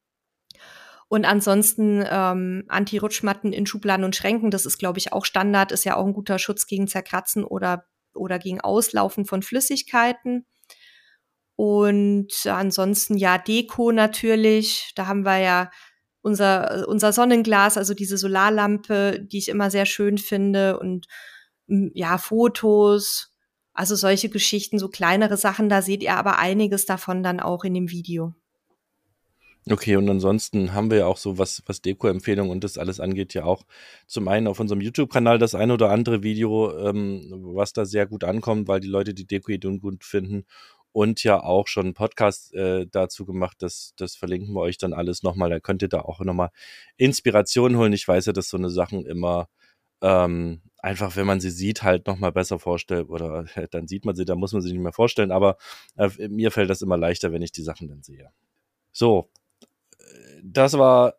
Und 1.07 1.25
ansonsten 1.25 2.03
ähm, 2.09 2.65
Anti-Rutschmatten 2.67 3.53
in 3.53 3.65
Schubladen 3.65 4.03
und 4.03 4.15
Schränken, 4.15 4.51
das 4.51 4.65
ist, 4.65 4.79
glaube 4.79 4.99
ich, 4.99 5.13
auch 5.13 5.25
Standard, 5.25 5.71
ist 5.71 5.85
ja 5.85 5.95
auch 5.95 6.05
ein 6.05 6.13
guter 6.13 6.39
Schutz 6.39 6.65
gegen 6.67 6.87
Zerkratzen 6.87 7.43
oder, 7.43 7.85
oder 8.13 8.39
gegen 8.39 8.59
Auslaufen 8.61 9.25
von 9.25 9.43
Flüssigkeiten. 9.43 10.45
Und 11.55 12.45
ansonsten 12.45 13.17
ja, 13.17 13.37
Deko 13.37 13.91
natürlich. 13.91 14.91
Da 14.95 15.07
haben 15.07 15.23
wir 15.23 15.37
ja 15.37 15.71
unser, 16.21 16.87
unser 16.87 17.13
Sonnenglas, 17.13 17.77
also 17.77 17.93
diese 17.93 18.17
Solarlampe, 18.17 19.19
die 19.21 19.37
ich 19.37 19.47
immer 19.47 19.69
sehr 19.69 19.85
schön 19.85 20.17
finde. 20.17 20.79
Und 20.79 21.05
ja, 21.67 22.17
Fotos, 22.17 23.33
also 23.73 23.95
solche 23.95 24.29
Geschichten, 24.29 24.79
so 24.79 24.87
kleinere 24.87 25.37
Sachen, 25.37 25.69
da 25.69 25.81
seht 25.81 26.03
ihr 26.03 26.15
aber 26.15 26.39
einiges 26.39 26.85
davon 26.85 27.23
dann 27.23 27.39
auch 27.39 27.63
in 27.63 27.73
dem 27.73 27.91
Video. 27.91 28.33
Okay, 29.67 29.95
und 29.95 30.07
ansonsten 30.07 30.73
haben 30.73 30.91
wir 30.91 30.99
ja 30.99 31.05
auch 31.07 31.17
so, 31.17 31.39
was, 31.39 31.63
was 31.65 31.81
Deko-Empfehlungen 31.81 32.51
und 32.51 32.63
das 32.63 32.77
alles 32.77 32.99
angeht, 32.99 33.33
ja 33.33 33.45
auch 33.45 33.63
zum 34.05 34.27
einen 34.27 34.45
auf 34.45 34.59
unserem 34.59 34.79
YouTube-Kanal 34.79 35.39
das 35.39 35.55
ein 35.55 35.71
oder 35.71 35.89
andere 35.89 36.21
Video, 36.21 36.77
ähm, 36.87 37.31
was 37.55 37.73
da 37.73 37.83
sehr 37.85 38.05
gut 38.05 38.23
ankommt, 38.23 38.67
weil 38.67 38.79
die 38.79 38.87
Leute 38.87 39.15
die 39.15 39.25
Deko-Ideen 39.25 39.79
gut 39.79 40.03
finden 40.03 40.45
und 40.91 41.23
ja 41.23 41.41
auch 41.43 41.67
schon 41.67 41.87
einen 41.87 41.93
Podcast 41.95 42.53
äh, 42.53 42.85
dazu 42.89 43.25
gemacht. 43.25 43.57
Das, 43.59 43.93
das 43.97 44.15
verlinken 44.15 44.53
wir 44.53 44.61
euch 44.61 44.77
dann 44.77 44.93
alles 44.93 45.23
nochmal. 45.23 45.49
Da 45.49 45.59
könnt 45.59 45.81
ihr 45.81 45.89
da 45.89 46.01
auch 46.01 46.19
nochmal 46.19 46.51
Inspiration 46.97 47.75
holen. 47.75 47.91
Ich 47.91 48.07
weiß 48.07 48.27
ja, 48.27 48.33
dass 48.33 48.49
so 48.49 48.57
eine 48.57 48.69
Sachen 48.69 49.05
immer 49.05 49.49
ähm, 50.01 50.61
einfach, 50.85 51.15
wenn 51.15 51.25
man 51.25 51.39
sie 51.39 51.49
sieht, 51.49 51.83
halt 51.83 52.07
nochmal 52.07 52.31
besser 52.31 52.59
vorstellt 52.59 53.09
oder 53.09 53.45
dann 53.71 53.87
sieht 53.87 54.05
man 54.05 54.15
sie, 54.15 54.25
dann 54.25 54.39
muss 54.39 54.53
man 54.53 54.61
sie 54.61 54.71
nicht 54.71 54.81
mehr 54.81 54.93
vorstellen, 54.93 55.31
aber 55.31 55.57
äh, 55.97 56.27
mir 56.29 56.51
fällt 56.51 56.69
das 56.69 56.81
immer 56.81 56.97
leichter, 56.97 57.31
wenn 57.31 57.41
ich 57.41 57.51
die 57.51 57.63
Sachen 57.63 57.87
dann 57.87 58.03
sehe. 58.03 58.29
So, 58.91 59.29
das 60.43 60.77
war 60.77 61.15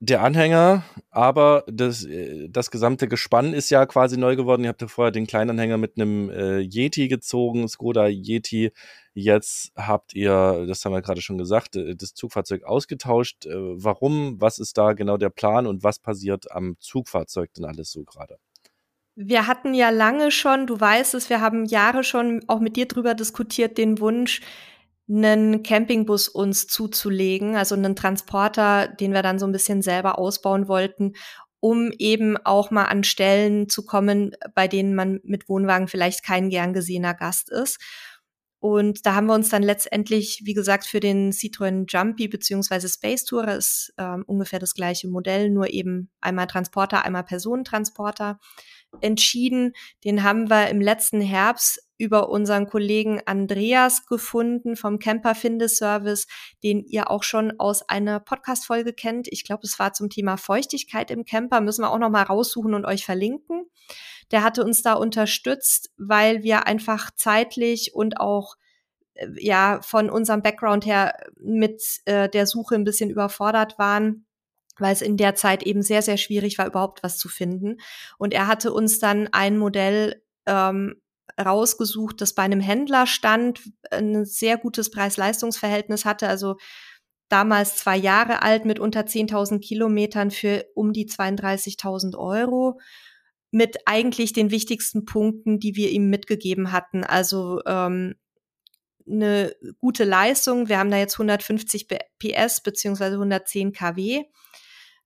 der 0.00 0.22
Anhänger, 0.22 0.84
aber 1.10 1.64
das, 1.68 2.04
äh, 2.04 2.48
das 2.50 2.70
gesamte 2.70 3.08
Gespann 3.08 3.54
ist 3.54 3.70
ja 3.70 3.86
quasi 3.86 4.18
neu 4.18 4.36
geworden. 4.36 4.64
Ihr 4.64 4.68
habt 4.68 4.82
ja 4.82 4.88
vorher 4.88 5.12
den 5.12 5.26
kleinen 5.26 5.50
Anhänger 5.50 5.78
mit 5.78 5.96
einem 5.96 6.28
äh, 6.30 6.58
Yeti 6.60 7.08
gezogen, 7.08 7.68
Skoda 7.68 8.08
Yeti. 8.08 8.72
Jetzt 9.14 9.72
habt 9.76 10.14
ihr, 10.14 10.66
das 10.66 10.84
haben 10.84 10.92
wir 10.92 11.02
gerade 11.02 11.22
schon 11.22 11.38
gesagt, 11.38 11.76
äh, 11.76 11.94
das 11.96 12.14
Zugfahrzeug 12.14 12.64
ausgetauscht. 12.64 13.46
Äh, 13.46 13.54
warum? 13.54 14.40
Was 14.40 14.58
ist 14.58 14.76
da 14.76 14.92
genau 14.92 15.16
der 15.16 15.30
Plan 15.30 15.66
und 15.66 15.84
was 15.84 16.00
passiert 16.00 16.50
am 16.50 16.76
Zugfahrzeug 16.80 17.54
denn 17.54 17.64
alles 17.64 17.90
so 17.92 18.04
gerade? 18.04 18.38
Wir 19.16 19.46
hatten 19.46 19.74
ja 19.74 19.90
lange 19.90 20.30
schon, 20.32 20.66
du 20.66 20.78
weißt 20.80 21.14
es, 21.14 21.30
wir 21.30 21.40
haben 21.40 21.66
Jahre 21.66 22.02
schon 22.02 22.42
auch 22.48 22.58
mit 22.58 22.76
dir 22.76 22.86
drüber 22.86 23.14
diskutiert, 23.14 23.78
den 23.78 24.00
Wunsch, 24.00 24.40
einen 25.08 25.62
Campingbus 25.62 26.28
uns 26.28 26.66
zuzulegen, 26.66 27.56
also 27.56 27.74
einen 27.74 27.94
Transporter, 27.94 28.88
den 28.88 29.12
wir 29.12 29.22
dann 29.22 29.38
so 29.38 29.46
ein 29.46 29.52
bisschen 29.52 29.82
selber 29.82 30.18
ausbauen 30.18 30.66
wollten, 30.66 31.12
um 31.60 31.92
eben 31.98 32.36
auch 32.38 32.70
mal 32.70 32.86
an 32.86 33.04
Stellen 33.04 33.68
zu 33.68 33.84
kommen, 33.84 34.34
bei 34.54 34.66
denen 34.66 34.94
man 34.94 35.20
mit 35.22 35.48
Wohnwagen 35.48 35.88
vielleicht 35.88 36.24
kein 36.24 36.50
gern 36.50 36.72
gesehener 36.72 37.14
Gast 37.14 37.50
ist. 37.50 37.78
Und 38.64 39.04
da 39.04 39.14
haben 39.14 39.26
wir 39.26 39.34
uns 39.34 39.50
dann 39.50 39.62
letztendlich, 39.62 40.40
wie 40.44 40.54
gesagt, 40.54 40.86
für 40.86 40.98
den 40.98 41.32
Citroën 41.32 41.84
Jumpy 41.86 42.28
beziehungsweise 42.28 42.88
Space 42.88 43.26
Tourer 43.26 43.56
ist 43.56 43.92
ähm, 43.98 44.24
ungefähr 44.26 44.58
das 44.58 44.72
gleiche 44.72 45.06
Modell, 45.06 45.50
nur 45.50 45.68
eben 45.68 46.08
einmal 46.22 46.46
Transporter, 46.46 47.04
einmal 47.04 47.24
Personentransporter 47.24 48.40
entschieden. 49.02 49.74
Den 50.02 50.22
haben 50.22 50.48
wir 50.48 50.68
im 50.68 50.80
letzten 50.80 51.20
Herbst 51.20 51.86
über 51.98 52.30
unseren 52.30 52.66
Kollegen 52.66 53.20
Andreas 53.26 54.06
gefunden 54.06 54.76
vom 54.76 54.98
Camper 54.98 55.34
Findeservice, 55.34 56.26
den 56.62 56.86
ihr 56.86 57.10
auch 57.10 57.22
schon 57.22 57.60
aus 57.60 57.86
einer 57.86 58.18
Podcast-Folge 58.18 58.94
kennt. 58.94 59.28
Ich 59.28 59.44
glaube, 59.44 59.64
es 59.64 59.78
war 59.78 59.92
zum 59.92 60.08
Thema 60.08 60.38
Feuchtigkeit 60.38 61.10
im 61.10 61.26
Camper. 61.26 61.60
Müssen 61.60 61.82
wir 61.82 61.90
auch 61.90 61.98
noch 61.98 62.08
mal 62.08 62.22
raussuchen 62.22 62.72
und 62.72 62.86
euch 62.86 63.04
verlinken. 63.04 63.66
Der 64.30 64.42
hatte 64.42 64.64
uns 64.64 64.82
da 64.82 64.94
unterstützt, 64.94 65.90
weil 65.96 66.42
wir 66.42 66.66
einfach 66.66 67.10
zeitlich 67.14 67.94
und 67.94 68.20
auch 68.20 68.56
äh, 69.14 69.28
ja 69.38 69.80
von 69.82 70.10
unserem 70.10 70.42
Background 70.42 70.86
her 70.86 71.14
mit 71.38 71.82
äh, 72.04 72.28
der 72.28 72.46
Suche 72.46 72.74
ein 72.74 72.84
bisschen 72.84 73.10
überfordert 73.10 73.78
waren 73.78 74.26
weil 74.78 74.92
es 74.92 75.02
in 75.02 75.16
der 75.16 75.34
Zeit 75.34 75.62
eben 75.62 75.82
sehr, 75.82 76.02
sehr 76.02 76.16
schwierig 76.16 76.58
war, 76.58 76.66
überhaupt 76.66 77.02
was 77.02 77.18
zu 77.18 77.28
finden. 77.28 77.78
Und 78.18 78.34
er 78.34 78.46
hatte 78.46 78.72
uns 78.72 78.98
dann 78.98 79.28
ein 79.32 79.56
Modell 79.56 80.22
ähm, 80.46 81.00
rausgesucht, 81.42 82.20
das 82.20 82.34
bei 82.34 82.42
einem 82.42 82.60
Händler 82.60 83.06
stand, 83.06 83.60
ein 83.90 84.24
sehr 84.24 84.58
gutes 84.58 84.90
Preis-Leistungs-Verhältnis 84.90 86.04
hatte, 86.04 86.28
also 86.28 86.56
damals 87.28 87.76
zwei 87.76 87.96
Jahre 87.96 88.42
alt 88.42 88.64
mit 88.64 88.78
unter 88.78 89.00
10.000 89.00 89.60
Kilometern 89.60 90.30
für 90.30 90.66
um 90.74 90.92
die 90.92 91.08
32.000 91.08 92.16
Euro 92.16 92.78
mit 93.54 93.76
eigentlich 93.86 94.32
den 94.32 94.50
wichtigsten 94.50 95.04
Punkten, 95.04 95.60
die 95.60 95.76
wir 95.76 95.90
ihm 95.90 96.10
mitgegeben 96.10 96.72
hatten. 96.72 97.04
Also 97.04 97.60
ähm, 97.66 98.16
eine 99.06 99.54
gute 99.78 100.02
Leistung. 100.02 100.68
Wir 100.68 100.78
haben 100.78 100.90
da 100.90 100.96
jetzt 100.96 101.14
150 101.14 101.86
PS 102.18 102.62
beziehungsweise 102.62 103.14
110 103.14 103.72
kW 103.72 104.24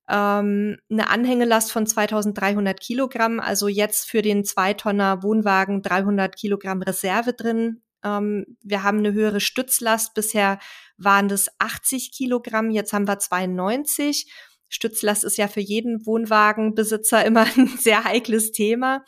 ähm, 0.09 0.77
eine 0.89 1.09
Anhängelast 1.09 1.71
von 1.71 1.85
2300 1.85 2.79
Kilogramm, 2.79 3.39
also 3.39 3.67
jetzt 3.67 4.09
für 4.09 4.23
den 4.23 4.43
Zweitonner 4.43 5.21
Wohnwagen 5.21 5.83
300 5.83 6.35
Kilogramm 6.35 6.81
Reserve 6.81 7.33
drin. 7.33 7.83
Ähm, 8.03 8.57
wir 8.63 8.81
haben 8.81 8.97
eine 8.97 9.13
höhere 9.13 9.39
Stützlast. 9.41 10.15
Bisher 10.15 10.57
waren 10.97 11.27
das 11.27 11.49
80 11.59 12.11
Kilogramm, 12.11 12.71
jetzt 12.71 12.93
haben 12.93 13.07
wir 13.07 13.19
92. 13.19 14.31
Stützlast 14.69 15.23
ist 15.23 15.37
ja 15.37 15.47
für 15.47 15.59
jeden 15.59 16.05
Wohnwagenbesitzer 16.05 17.25
immer 17.25 17.45
ein 17.57 17.67
sehr 17.77 18.03
heikles 18.03 18.51
Thema. 18.51 19.03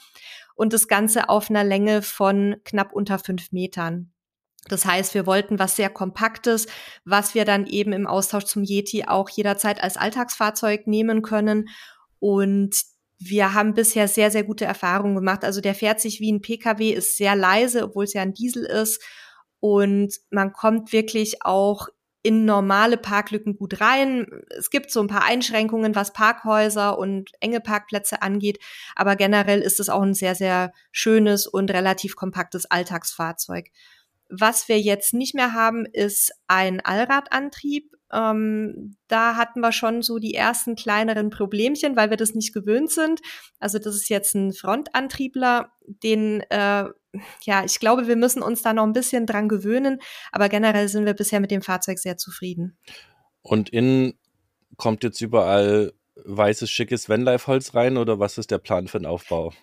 Und 0.56 0.74
das 0.74 0.88
Ganze 0.88 1.30
auf 1.30 1.50
einer 1.50 1.63
Länge 1.63 2.02
von 2.02 2.58
knapp 2.65 2.93
unter 2.93 3.17
fünf 3.17 3.52
Metern. 3.52 4.12
Das 4.67 4.86
heißt, 4.86 5.15
wir 5.15 5.26
wollten 5.26 5.58
was 5.58 5.76
sehr 5.76 5.89
Kompaktes, 5.89 6.67
was 7.04 7.34
wir 7.34 7.45
dann 7.45 7.65
eben 7.65 7.93
im 7.93 8.06
Austausch 8.06 8.45
zum 8.45 8.63
Yeti 8.63 9.06
auch 9.06 9.30
jederzeit 9.30 9.82
als 9.82 9.97
Alltagsfahrzeug 9.97 10.86
nehmen 10.86 11.24
können. 11.24 11.69
Und 12.19 12.76
wir 13.17 13.54
haben 13.54 13.74
bisher 13.74 14.08
sehr, 14.08 14.30
sehr 14.30 14.43
gute 14.43 14.65
Erfahrungen 14.65 15.15
gemacht. 15.15 15.43
Also 15.43 15.62
der 15.62 15.76
fährt 15.76 16.00
sich 16.00 16.19
wie 16.19 16.32
ein 16.32 16.41
Pkw, 16.41 16.91
ist 16.91 17.17
sehr 17.17 17.36
leise, 17.36 17.84
obwohl 17.84 18.04
es 18.04 18.13
ja 18.13 18.21
ein 18.21 18.34
Diesel 18.34 18.65
ist. 18.65 19.02
Und 19.60 20.15
man 20.30 20.54
kommt 20.54 20.91
wirklich 20.91 21.43
auch 21.43 21.88
in 22.23 22.45
normale 22.45 22.97
Parklücken 22.97 23.55
gut 23.55 23.81
rein. 23.81 24.27
Es 24.49 24.69
gibt 24.69 24.91
so 24.91 25.01
ein 25.01 25.07
paar 25.07 25.23
Einschränkungen, 25.23 25.95
was 25.95 26.13
Parkhäuser 26.13 26.97
und 26.97 27.31
enge 27.39 27.62
Parkplätze 27.62 28.21
angeht, 28.21 28.60
aber 28.95 29.15
generell 29.15 29.62
ist 29.62 29.79
es 29.79 29.89
auch 29.89 30.01
ein 30.01 30.13
sehr, 30.13 30.36
sehr 30.36 30.71
schönes 30.91 31.47
und 31.47 31.71
relativ 31.71 32.15
kompaktes 32.15 32.65
Alltagsfahrzeug. 32.69 33.69
Was 34.29 34.69
wir 34.69 34.79
jetzt 34.79 35.13
nicht 35.13 35.36
mehr 35.36 35.53
haben, 35.53 35.86
ist 35.86 36.31
ein 36.47 36.79
Allradantrieb. 36.79 37.91
Ähm, 38.13 38.95
da 39.07 39.36
hatten 39.36 39.60
wir 39.62 39.71
schon 39.71 40.01
so 40.01 40.19
die 40.19 40.36
ersten 40.36 40.75
kleineren 40.75 41.29
Problemchen, 41.29 41.95
weil 41.95 42.10
wir 42.12 42.17
das 42.17 42.34
nicht 42.34 42.53
gewöhnt 42.53 42.91
sind. 42.91 43.21
Also 43.60 43.77
das 43.77 43.95
ist 43.95 44.10
jetzt 44.10 44.36
ein 44.36 44.53
Frontantriebler, 44.53 45.71
den, 45.86 46.41
äh, 46.49 46.86
ja, 47.43 47.63
ich 47.65 47.80
glaube, 47.80 48.08
wir 48.08 48.15
müssen 48.15 48.41
uns 48.41 48.62
da 48.62 48.74
noch 48.74 48.84
ein 48.84 48.93
bisschen 48.93 49.26
dran 49.26 49.50
gewöhnen. 49.50 50.00
Aber 50.32 50.50
generell 50.50 50.88
sind 50.88 51.06
wir 51.06 51.13
bisher 51.13 51.39
mit 51.39 51.52
dem 51.52 51.62
Fahrzeug 51.62 52.00
sehr 52.00 52.17
zufrieden. 52.17 52.78
Und 53.41 53.69
innen 53.69 54.13
kommt 54.78 55.04
jetzt 55.04 55.21
überall 55.21 55.93
weißes, 56.15 56.69
schickes 56.69 57.10
Vanlife-Holz 57.10 57.74
rein 57.74 57.97
oder 57.97 58.19
was 58.19 58.38
ist 58.38 58.52
der 58.52 58.60
Plan 58.60 58.88
für 58.88 59.00
den 59.00 59.06
Aufbau? 59.06 59.54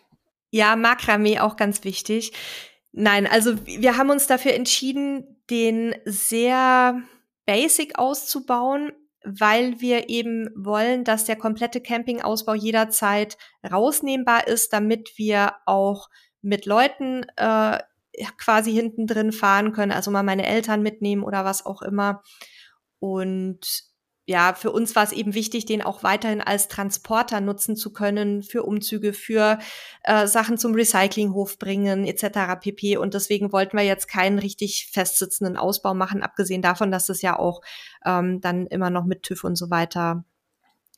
Ja, 0.51 0.77
Makramee 0.77 1.39
auch 1.39 1.57
ganz 1.57 1.85
wichtig. 1.85 2.33
Nein, 2.93 3.27
also 3.27 3.55
wir 3.67 3.97
haben 3.97 4.11
uns 4.11 4.27
dafür 4.27 4.55
entschieden, 4.55 5.43
den 5.51 5.95
sehr 6.05 7.03
basic 7.47 7.99
auszubauen, 7.99 8.93
weil 9.25 9.81
wir 9.81 10.09
eben 10.09 10.49
wollen, 10.57 11.05
dass 11.05 11.25
der 11.25 11.37
komplette 11.37 11.81
Campingausbau 11.81 12.55
jederzeit 12.55 13.37
rausnehmbar 13.71 14.47
ist, 14.47 14.73
damit 14.73 15.13
wir 15.17 15.53
auch 15.67 16.09
mit 16.43 16.67
Leuten 16.67 17.25
äh, 17.37 17.79
quasi 18.37 18.73
hinten 18.73 19.07
drin 19.07 19.33
fahren 19.33 19.73
können, 19.73 19.93
also 19.93 20.11
mal 20.11 20.23
meine 20.23 20.47
Eltern 20.47 20.83
mitnehmen 20.83 21.23
oder 21.23 21.45
was 21.45 21.65
auch 21.65 21.83
immer. 21.83 22.23
Und 22.99 23.89
ja, 24.29 24.53
für 24.53 24.73
uns 24.73 24.95
war 24.95 25.05
es 25.05 25.13
eben 25.13 25.33
wichtig, 25.33 25.65
den 25.65 25.81
auch 25.81 26.03
weiterhin 26.03 26.43
als 26.43 26.69
Transporter 26.69 27.41
nutzen 27.41 27.77
zu 27.77 27.95
können 27.95 28.43
für 28.43 28.63
Umzüge, 28.63 29.15
für 29.15 29.59
äh, 30.05 30.27
Sachen 30.27 30.59
zum 30.59 30.75
Recyclinghof 30.75 31.59
bringen 31.59 32.05
etc. 32.05 32.61
pp. 32.61 32.99
Und 32.99 33.15
deswegen 33.15 33.53
wollten 33.53 33.79
wir 33.79 33.85
jetzt 33.85 34.07
keinen 34.07 34.39
richtig 34.39 34.91
festsitzenden 34.93 35.57
Ausbau 35.57 35.95
machen, 35.95 36.23
abgesehen 36.23 36.61
davon, 36.61 36.91
dass 36.91 37.07
das 37.07 37.23
ja 37.23 37.39
auch 37.39 37.63
ähm, 38.05 38.43
dann 38.43 38.67
immer 38.67 38.91
noch 38.91 39.07
mit 39.07 39.23
TÜV 39.23 39.45
und 39.45 39.57
so 39.57 39.71
weiter 39.71 40.27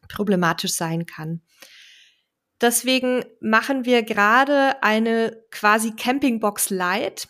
problematisch 0.09 0.73
sein 0.73 1.07
kann. 1.07 1.41
Deswegen 2.61 3.25
machen 3.41 3.85
wir 3.85 4.03
gerade 4.03 4.83
eine 4.83 5.43
quasi 5.51 5.93
Campingbox 5.93 6.71
Light, 6.71 7.29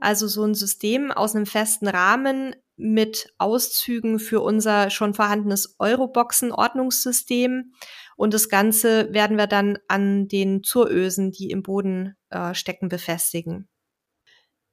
also 0.00 0.28
so 0.28 0.44
ein 0.44 0.54
System 0.54 1.10
aus 1.10 1.34
einem 1.34 1.46
festen 1.46 1.88
Rahmen, 1.88 2.54
mit 2.76 3.32
Auszügen 3.38 4.18
für 4.18 4.40
unser 4.40 4.90
schon 4.90 5.14
vorhandenes 5.14 5.76
Euroboxen-Ordnungssystem. 5.78 7.72
Und 8.16 8.34
das 8.34 8.48
Ganze 8.48 9.12
werden 9.12 9.38
wir 9.38 9.46
dann 9.46 9.78
an 9.88 10.28
den 10.28 10.62
Zurösen, 10.62 11.32
die 11.32 11.50
im 11.50 11.62
Boden 11.62 12.16
äh, 12.28 12.54
stecken, 12.54 12.88
befestigen. 12.88 13.68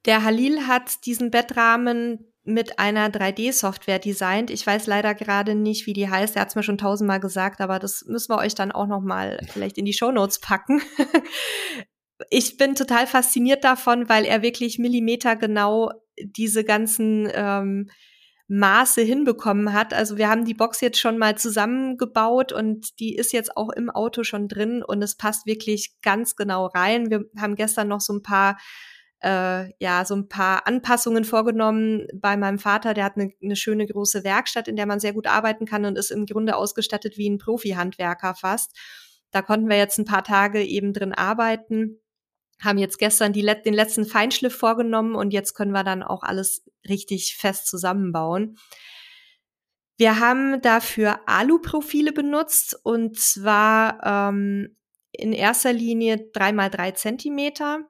Der 0.04 0.22
Halil 0.22 0.66
hat 0.66 1.06
diesen 1.06 1.30
Bettrahmen 1.30 2.33
mit 2.44 2.78
einer 2.78 3.08
3D-Software 3.08 3.98
designt. 3.98 4.50
Ich 4.50 4.66
weiß 4.66 4.86
leider 4.86 5.14
gerade 5.14 5.54
nicht, 5.54 5.86
wie 5.86 5.94
die 5.94 6.08
heißt. 6.08 6.36
Er 6.36 6.42
hat 6.42 6.48
es 6.50 6.54
mir 6.54 6.62
schon 6.62 6.78
tausendmal 6.78 7.20
gesagt, 7.20 7.60
aber 7.60 7.78
das 7.78 8.04
müssen 8.06 8.30
wir 8.30 8.38
euch 8.38 8.54
dann 8.54 8.72
auch 8.72 8.86
noch 8.86 9.00
mal 9.00 9.40
vielleicht 9.52 9.78
in 9.78 9.84
die 9.84 9.94
Show 9.94 10.12
Notes 10.12 10.40
packen. 10.40 10.82
ich 12.30 12.56
bin 12.56 12.74
total 12.74 13.06
fasziniert 13.06 13.64
davon, 13.64 14.08
weil 14.08 14.24
er 14.24 14.42
wirklich 14.42 14.78
millimetergenau 14.78 15.90
diese 16.18 16.64
ganzen 16.64 17.28
ähm, 17.32 17.90
Maße 18.46 19.00
hinbekommen 19.00 19.72
hat. 19.72 19.94
Also 19.94 20.18
wir 20.18 20.28
haben 20.28 20.44
die 20.44 20.54
Box 20.54 20.82
jetzt 20.82 20.98
schon 20.98 21.16
mal 21.16 21.38
zusammengebaut 21.38 22.52
und 22.52 23.00
die 23.00 23.16
ist 23.16 23.32
jetzt 23.32 23.56
auch 23.56 23.70
im 23.70 23.88
Auto 23.88 24.22
schon 24.22 24.48
drin 24.48 24.82
und 24.82 25.02
es 25.02 25.16
passt 25.16 25.46
wirklich 25.46 25.94
ganz 26.02 26.36
genau 26.36 26.66
rein. 26.66 27.10
Wir 27.10 27.24
haben 27.38 27.56
gestern 27.56 27.88
noch 27.88 28.00
so 28.00 28.12
ein 28.12 28.22
paar 28.22 28.58
äh, 29.24 29.72
ja 29.78 30.04
so 30.04 30.14
ein 30.14 30.28
paar 30.28 30.66
Anpassungen 30.66 31.24
vorgenommen 31.24 32.06
bei 32.14 32.36
meinem 32.36 32.58
Vater. 32.58 32.94
Der 32.94 33.04
hat 33.04 33.16
eine, 33.16 33.32
eine 33.42 33.56
schöne 33.56 33.86
große 33.86 34.22
Werkstatt, 34.24 34.68
in 34.68 34.76
der 34.76 34.86
man 34.86 35.00
sehr 35.00 35.12
gut 35.12 35.26
arbeiten 35.26 35.66
kann 35.66 35.84
und 35.84 35.98
ist 35.98 36.10
im 36.10 36.26
Grunde 36.26 36.56
ausgestattet 36.56 37.16
wie 37.16 37.28
ein 37.28 37.38
Profi-Handwerker 37.38 38.34
fast. 38.34 38.76
Da 39.30 39.42
konnten 39.42 39.68
wir 39.68 39.76
jetzt 39.76 39.98
ein 39.98 40.04
paar 40.04 40.24
Tage 40.24 40.62
eben 40.62 40.92
drin 40.92 41.12
arbeiten 41.12 42.00
haben 42.62 42.78
jetzt 42.78 42.98
gestern 42.98 43.32
die, 43.32 43.42
den 43.42 43.74
letzten 43.74 44.06
Feinschliff 44.06 44.56
vorgenommen 44.56 45.14
und 45.14 45.32
jetzt 45.32 45.54
können 45.54 45.72
wir 45.72 45.84
dann 45.84 46.02
auch 46.02 46.22
alles 46.22 46.64
richtig 46.88 47.36
fest 47.36 47.66
zusammenbauen. 47.66 48.56
Wir 49.96 50.18
haben 50.18 50.60
dafür 50.60 51.20
Aluprofile 51.26 52.12
benutzt 52.12 52.78
und 52.82 53.18
zwar 53.18 54.00
ähm, 54.04 54.76
in 55.12 55.32
erster 55.32 55.72
Linie 55.72 56.28
drei 56.32 56.52
mal 56.52 56.70
drei 56.70 56.90
Zentimeter. 56.92 57.80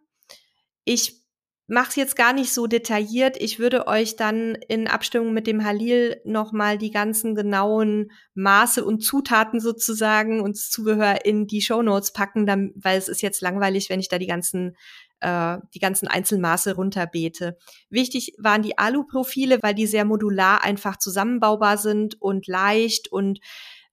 Ich 0.85 1.24
mache 1.67 1.89
es 1.91 1.97
jetzt 1.97 2.17
gar 2.17 2.33
nicht 2.33 2.53
so 2.53 2.67
detailliert. 2.67 3.37
Ich 3.39 3.59
würde 3.59 3.87
euch 3.87 4.17
dann 4.17 4.55
in 4.69 4.87
Abstimmung 4.87 5.33
mit 5.33 5.47
dem 5.47 5.65
Halil 5.65 6.21
nochmal 6.25 6.77
die 6.77 6.91
ganzen 6.91 7.35
genauen 7.35 8.11
Maße 8.35 8.85
und 8.85 9.01
Zutaten 9.01 9.61
sozusagen 9.61 10.41
und 10.41 10.57
Zubehör 10.57 11.25
in 11.25 11.47
die 11.47 11.63
Show 11.63 11.83
Notes 11.83 12.13
packen, 12.13 12.45
dann, 12.47 12.73
weil 12.77 12.99
es 12.99 13.09
ist 13.09 13.23
jetzt 13.23 13.41
langweilig, 13.41 13.89
wenn 13.89 14.01
ich 14.01 14.09
da 14.09 14.19
die 14.19 14.27
ganzen 14.27 14.77
äh, 15.21 15.59
die 15.73 15.79
ganzen 15.79 16.07
Einzelmaße 16.07 16.75
runterbete. 16.75 17.57
Wichtig 17.89 18.35
waren 18.39 18.63
die 18.63 18.77
Aluprofile, 18.77 19.59
weil 19.63 19.75
die 19.75 19.87
sehr 19.87 20.05
modular 20.05 20.63
einfach 20.63 20.99
zusammenbaubar 20.99 21.79
sind 21.79 22.21
und 22.21 22.47
leicht 22.47 23.11
und 23.11 23.41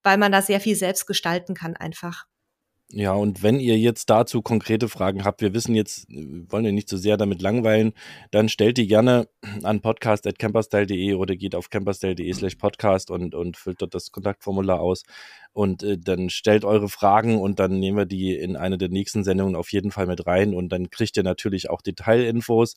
weil 0.04 0.18
man 0.18 0.32
da 0.32 0.42
sehr 0.42 0.60
viel 0.60 0.76
selbst 0.76 1.06
gestalten 1.08 1.54
kann 1.54 1.76
einfach. 1.76 2.26
Ja, 2.94 3.14
und 3.14 3.42
wenn 3.42 3.62
ihr 3.62 3.78
jetzt 3.78 4.10
dazu 4.10 4.42
konkrete 4.42 4.90
Fragen 4.90 5.24
habt, 5.24 5.42
wir 5.42 5.54
wissen 5.54 5.76
jetzt, 5.76 6.08
wollen 6.10 6.66
wir 6.66 6.74
nicht 6.74 6.90
so 6.90 6.98
sehr 6.98 7.16
damit 7.16 7.42
langweilen, 7.42 7.94
dann 8.32 8.50
stellt 8.50 8.78
die 8.78 8.88
gerne 8.88 9.30
an 9.64 9.80
podcast.camperstyle.de 9.80 11.14
oder 11.14 11.38
geht 11.38 11.56
auf 11.56 11.70
camperstyle.de 11.70 12.34
slash 12.34 12.56
podcast 12.56 13.10
und, 13.10 13.34
und 13.34 13.56
füllt 13.56 13.82
dort 13.82 13.96
das 13.96 14.12
Kontaktformular 14.12 14.82
aus 14.82 15.04
und 15.54 15.84
äh, 15.84 15.98
dann 15.98 16.30
stellt 16.30 16.66
eure 16.66 16.90
Fragen 16.90 17.40
und 17.40 17.60
dann 17.60 17.80
nehmen 17.80 17.98
wir 17.98 18.06
die 18.06 18.36
in 18.36 18.58
eine 18.58 18.78
der 18.78 18.90
nächsten 18.90 19.24
Sendungen 19.24 19.56
auf 19.56 19.72
jeden 19.72 19.92
Fall 19.92 20.08
mit 20.08 20.28
rein 20.28 20.54
und 20.54 20.70
dann 20.70 20.90
kriegt 20.90 21.16
ihr 21.16 21.24
natürlich 21.24 21.70
auch 21.70 21.82
Detailinfos. 21.82 22.76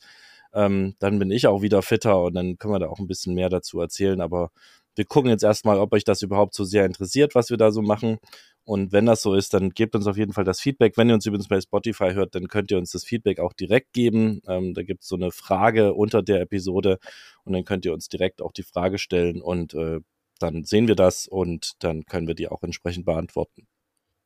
Ähm, 0.53 0.95
dann 0.99 1.19
bin 1.19 1.29
ich 1.31 1.47
auch 1.47 1.61
wieder 1.61 1.81
fitter 1.81 2.21
und 2.23 2.35
dann 2.35 2.57
können 2.57 2.73
wir 2.73 2.79
da 2.79 2.87
auch 2.87 2.99
ein 2.99 3.07
bisschen 3.07 3.33
mehr 3.33 3.49
dazu 3.49 3.81
erzählen, 3.81 4.21
aber 4.21 4.51
wir 4.95 5.05
gucken 5.05 5.29
jetzt 5.29 5.43
erstmal, 5.43 5.77
ob 5.77 5.93
euch 5.93 6.05
das 6.05 6.21
überhaupt 6.21 6.53
so 6.53 6.63
sehr 6.63 6.85
interessiert, 6.85 7.35
was 7.35 7.49
wir 7.49 7.57
da 7.57 7.71
so 7.71 7.81
machen. 7.81 8.17
Und 8.65 8.91
wenn 8.91 9.05
das 9.05 9.21
so 9.21 9.35
ist, 9.35 9.53
dann 9.53 9.69
gebt 9.69 9.95
uns 9.95 10.07
auf 10.07 10.17
jeden 10.17 10.33
Fall 10.33 10.43
das 10.43 10.59
Feedback. 10.59 10.97
Wenn 10.97 11.07
ihr 11.07 11.13
uns 11.13 11.25
übrigens 11.25 11.47
bei 11.47 11.61
Spotify 11.61 12.13
hört, 12.13 12.33
dann 12.33 12.47
könnt 12.47 12.71
ihr 12.71 12.79
uns 12.79 12.91
das 12.91 13.03
Feedback 13.03 13.39
auch 13.39 13.53
direkt 13.53 13.93
geben. 13.93 14.41
Ähm, 14.47 14.73
da 14.73 14.81
gibt 14.81 15.03
es 15.03 15.07
so 15.07 15.15
eine 15.15 15.31
Frage 15.31 15.93
unter 15.93 16.23
der 16.23 16.41
Episode 16.41 16.97
und 17.43 17.53
dann 17.53 17.63
könnt 17.63 17.85
ihr 17.85 17.93
uns 17.93 18.09
direkt 18.09 18.41
auch 18.41 18.51
die 18.51 18.63
Frage 18.63 18.97
stellen 18.97 19.39
und 19.39 19.75
äh, 19.75 19.99
dann 20.39 20.63
sehen 20.63 20.87
wir 20.87 20.95
das 20.95 21.27
und 21.27 21.73
dann 21.83 22.05
können 22.05 22.27
wir 22.27 22.33
die 22.33 22.47
auch 22.47 22.63
entsprechend 22.63 23.05
beantworten. 23.05 23.67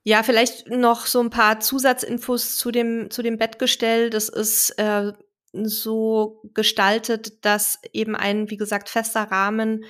Ja, 0.04 0.23
vielleicht 0.23 0.69
noch 0.69 1.06
so 1.06 1.19
ein 1.19 1.30
paar 1.30 1.60
Zusatzinfos 1.60 2.58
zu 2.58 2.71
dem, 2.71 3.12
zu 3.12 3.21
dem 3.21 3.38
Bettgestell. 3.38 4.10
Das 4.10 4.30
ist 4.30 4.71
äh, 4.80 5.12
so 5.52 6.41
gestaltet, 6.54 7.43
dass 7.43 7.80
eben 7.91 8.15
ein, 8.15 8.49
wie 8.49 8.58
gesagt, 8.58 8.88
fester 8.88 9.23
Rahmen 9.23 9.84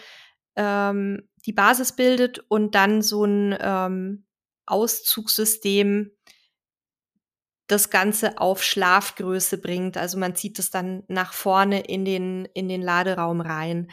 ähm, 0.55 1.29
die 1.45 1.53
Basis 1.53 1.95
bildet 1.95 2.39
und 2.49 2.75
dann 2.75 3.01
so 3.03 3.23
ein 3.23 3.55
ähm, 3.61 4.25
Auszugssystem 4.69 6.11
das 7.67 7.89
Ganze 7.89 8.39
auf 8.39 8.63
Schlafgröße 8.63 9.59
bringt. 9.59 9.95
Also 9.95 10.17
man 10.17 10.35
zieht 10.35 10.59
es 10.59 10.71
dann 10.71 11.03
nach 11.07 11.33
vorne 11.33 11.81
in 11.81 12.03
den, 12.03 12.45
in 12.53 12.67
den 12.67 12.81
Laderaum 12.81 13.41
rein. 13.41 13.91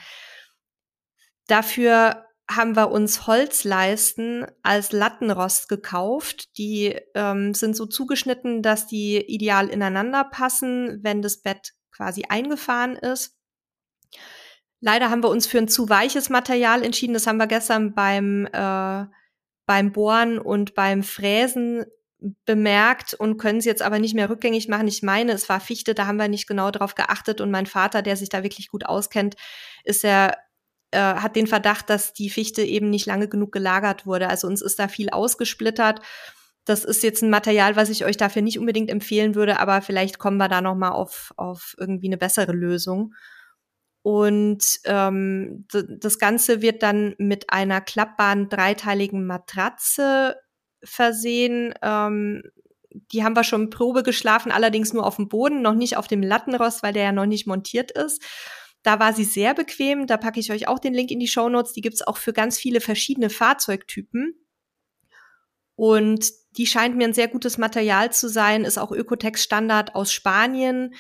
Dafür 1.47 2.25
haben 2.49 2.77
wir 2.77 2.91
uns 2.91 3.27
Holzleisten 3.27 4.47
als 4.63 4.93
Lattenrost 4.93 5.69
gekauft. 5.69 6.57
Die 6.59 6.97
ähm, 7.15 7.55
sind 7.55 7.77
so 7.77 7.87
zugeschnitten, 7.87 8.63
dass 8.63 8.87
die 8.87 9.17
ideal 9.19 9.69
ineinander 9.69 10.25
passen, 10.25 11.01
wenn 11.03 11.23
das 11.23 11.43
Bett 11.43 11.75
quasi 11.91 12.25
eingefahren 12.29 12.97
ist. 12.97 13.37
Leider 14.81 15.11
haben 15.11 15.23
wir 15.23 15.31
uns 15.31 15.47
für 15.47 15.59
ein 15.59 15.69
zu 15.69 15.89
weiches 15.89 16.31
Material 16.31 16.83
entschieden. 16.83 17.15
Das 17.15 17.27
haben 17.27 17.39
wir 17.39 17.47
gestern 17.47 17.95
beim 17.95 18.47
äh, 18.47 19.07
beim 19.67 19.93
Bohren 19.93 20.39
und 20.39 20.75
beim 20.75 21.03
Fräsen 21.03 21.85
bemerkt 22.45 23.15
und 23.15 23.37
können 23.37 23.59
es 23.59 23.65
jetzt 23.65 23.83
aber 23.83 23.99
nicht 23.99 24.15
mehr 24.15 24.31
rückgängig 24.31 24.69
machen. 24.69 24.89
Ich 24.89 25.03
meine, 25.03 25.33
es 25.33 25.49
war 25.49 25.61
Fichte, 25.61 25.95
da 25.95 26.07
haben 26.07 26.17
wir 26.17 26.29
nicht 26.29 26.49
genau 26.49 26.71
drauf 26.71 26.95
geachtet 26.95 27.41
und 27.41 27.51
mein 27.51 27.67
Vater, 27.67 28.03
der 28.03 28.17
sich 28.17 28.29
da 28.29 28.43
wirklich 28.43 28.69
gut 28.69 28.87
auskennt, 28.87 29.37
ist 29.85 30.05
er 30.05 30.37
äh, 30.93 30.99
hat 30.99 31.37
den 31.37 31.47
Verdacht, 31.47 31.91
dass 31.91 32.13
die 32.13 32.31
Fichte 32.31 32.63
eben 32.63 32.91
nicht 32.91 33.07
lange 33.07 33.29
genug 33.29 33.53
gelagert 33.53 34.07
wurde. 34.07 34.29
Also 34.29 34.47
uns 34.47 34.63
ist 34.63 34.79
da 34.79 34.89
viel 34.89 35.11
ausgesplittert. 35.11 36.01
Das 36.65 36.85
ist 36.85 37.03
jetzt 37.03 37.23
ein 37.23 37.31
Material, 37.31 37.77
was 37.77 37.91
ich 37.91 38.05
euch 38.05 38.17
dafür 38.17 38.43
nicht 38.43 38.59
unbedingt 38.59 38.91
empfehlen 38.91 39.35
würde, 39.35 39.61
aber 39.61 39.83
vielleicht 39.83 40.19
kommen 40.19 40.39
wir 40.39 40.49
da 40.49 40.61
noch 40.61 40.75
mal 40.75 40.91
auf 40.91 41.33
auf 41.37 41.75
irgendwie 41.79 42.09
eine 42.09 42.17
bessere 42.17 42.53
Lösung. 42.53 43.15
Und 44.07 44.79
ähm, 44.85 45.67
das 45.69 46.21
Ganze 46.21 46.63
wird 46.63 46.85
dann 46.85 47.17
mit 47.19 47.51
einer 47.51 47.81
klappbaren 47.81 48.49
dreiteiligen 48.49 49.27
Matratze 49.27 50.37
versehen. 50.81 51.75
Ähm, 51.83 52.45
die 53.11 53.25
haben 53.25 53.35
wir 53.35 53.43
schon 53.43 53.69
Probe 53.69 54.05
geschlafen, 54.05 54.53
allerdings 54.53 54.93
nur 54.93 55.05
auf 55.05 55.17
dem 55.17 55.27
Boden, 55.27 55.61
noch 55.61 55.75
nicht 55.75 55.97
auf 55.97 56.07
dem 56.07 56.23
Lattenrost, 56.23 56.85
weil 56.85 56.93
der 56.93 57.03
ja 57.03 57.11
noch 57.11 57.27
nicht 57.27 57.49
montiert 57.49 57.91
ist. 57.91 58.23
Da 58.85 59.01
war 59.01 59.13
sie 59.13 59.25
sehr 59.25 59.55
bequem. 59.55 60.07
Da 60.07 60.19
packe 60.19 60.39
ich 60.39 60.53
euch 60.53 60.69
auch 60.69 60.79
den 60.79 60.95
Link 60.95 61.11
in 61.11 61.19
die 61.19 61.27
Show 61.27 61.49
Notes. 61.49 61.73
Die 61.73 61.81
gibt's 61.81 62.03
auch 62.03 62.19
für 62.19 62.33
ganz 62.33 62.59
viele 62.59 62.81
verschiedene 62.81 63.29
Fahrzeugtypen. 63.29 64.37
Und 65.75 66.31
die 66.57 66.67
scheint 66.69 66.97
mir 66.97 67.09
ein 67.09 67.13
sehr 67.13 67.27
gutes 67.27 67.59
Material 67.59 68.13
zu 68.13 68.29
sein, 68.29 68.65
ist 68.65 68.79
auch 68.79 68.93
Ökotex 68.93 69.43
Standard 69.43 69.97
aus 69.97 70.13
Spanien. 70.13 70.95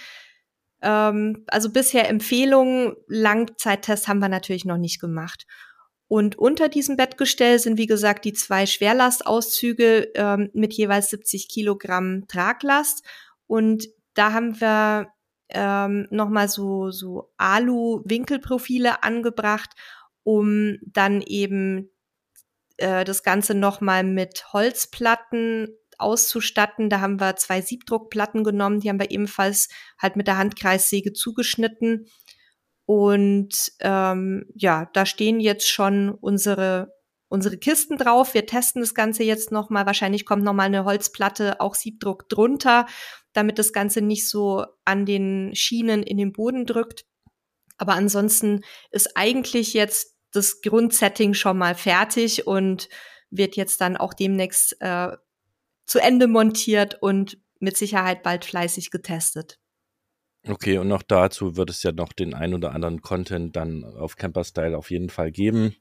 Ähm, 0.86 1.44
also 1.48 1.70
bisher 1.70 2.08
Empfehlungen, 2.08 2.94
Langzeittest 3.08 4.06
haben 4.06 4.20
wir 4.20 4.28
natürlich 4.28 4.64
noch 4.64 4.78
nicht 4.78 5.00
gemacht. 5.00 5.46
Und 6.08 6.38
unter 6.38 6.68
diesem 6.68 6.96
Bettgestell 6.96 7.58
sind, 7.58 7.76
wie 7.76 7.88
gesagt, 7.88 8.24
die 8.24 8.32
zwei 8.32 8.66
Schwerlastauszüge 8.66 10.12
ähm, 10.14 10.50
mit 10.52 10.72
jeweils 10.74 11.10
70 11.10 11.48
Kilogramm 11.48 12.28
Traglast. 12.28 13.04
Und 13.48 13.88
da 14.14 14.32
haben 14.32 14.60
wir 14.60 15.08
ähm, 15.48 16.06
nochmal 16.10 16.48
so, 16.48 16.92
so 16.92 17.32
Alu-Winkelprofile 17.36 19.02
angebracht, 19.02 19.70
um 20.22 20.76
dann 20.86 21.20
eben 21.22 21.90
äh, 22.76 23.04
das 23.04 23.24
Ganze 23.24 23.54
nochmal 23.54 24.04
mit 24.04 24.52
Holzplatten 24.52 25.76
auszustatten. 25.98 26.90
Da 26.90 27.00
haben 27.00 27.20
wir 27.20 27.36
zwei 27.36 27.60
Siebdruckplatten 27.60 28.44
genommen, 28.44 28.80
die 28.80 28.88
haben 28.88 29.00
wir 29.00 29.10
ebenfalls 29.10 29.68
halt 29.98 30.16
mit 30.16 30.26
der 30.26 30.38
Handkreissäge 30.38 31.12
zugeschnitten. 31.12 32.06
Und 32.84 33.72
ähm, 33.80 34.46
ja, 34.54 34.88
da 34.92 35.06
stehen 35.06 35.40
jetzt 35.40 35.68
schon 35.68 36.10
unsere 36.10 36.94
unsere 37.28 37.58
Kisten 37.58 37.96
drauf. 37.96 38.34
Wir 38.34 38.46
testen 38.46 38.80
das 38.80 38.94
Ganze 38.94 39.24
jetzt 39.24 39.50
noch 39.50 39.70
mal. 39.70 39.86
Wahrscheinlich 39.86 40.24
kommt 40.24 40.44
noch 40.44 40.52
mal 40.52 40.64
eine 40.64 40.84
Holzplatte, 40.84 41.60
auch 41.60 41.74
Siebdruck 41.74 42.28
drunter, 42.28 42.86
damit 43.32 43.58
das 43.58 43.72
Ganze 43.72 44.00
nicht 44.00 44.28
so 44.28 44.64
an 44.84 45.06
den 45.06 45.54
Schienen 45.54 46.02
in 46.02 46.18
den 46.18 46.32
Boden 46.32 46.66
drückt. 46.66 47.04
Aber 47.78 47.94
ansonsten 47.94 48.62
ist 48.90 49.16
eigentlich 49.16 49.74
jetzt 49.74 50.16
das 50.32 50.60
Grundsetting 50.60 51.34
schon 51.34 51.58
mal 51.58 51.74
fertig 51.74 52.46
und 52.46 52.88
wird 53.30 53.56
jetzt 53.56 53.80
dann 53.80 53.96
auch 53.96 54.14
demnächst 54.14 54.80
äh, 54.80 55.16
zu 55.86 56.00
Ende 56.00 56.26
montiert 56.26 57.00
und 57.00 57.38
mit 57.58 57.76
Sicherheit 57.76 58.22
bald 58.22 58.44
fleißig 58.44 58.90
getestet. 58.90 59.58
Okay, 60.46 60.78
und 60.78 60.88
noch 60.88 61.02
dazu 61.02 61.56
wird 61.56 61.70
es 61.70 61.82
ja 61.82 61.92
noch 61.92 62.12
den 62.12 62.34
ein 62.34 62.54
oder 62.54 62.72
anderen 62.72 63.00
Content 63.00 63.56
dann 63.56 63.84
auf 63.84 64.16
Camper-Style 64.16 64.76
auf 64.76 64.90
jeden 64.90 65.10
Fall 65.10 65.32
geben. 65.32 65.74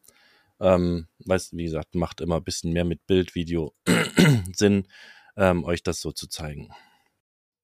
Ähm, 0.59 1.07
weißt, 1.25 1.55
wie 1.55 1.65
gesagt, 1.65 1.95
macht 1.95 2.21
immer 2.21 2.37
ein 2.37 2.43
bisschen 2.43 2.71
mehr 2.71 2.85
mit 2.85 3.05
Bild, 3.05 3.35
Video 3.35 3.75
Sinn, 4.55 4.87
ähm, 5.35 5.65
euch 5.65 5.83
das 5.83 5.99
so 5.99 6.11
zu 6.11 6.27
zeigen. 6.27 6.69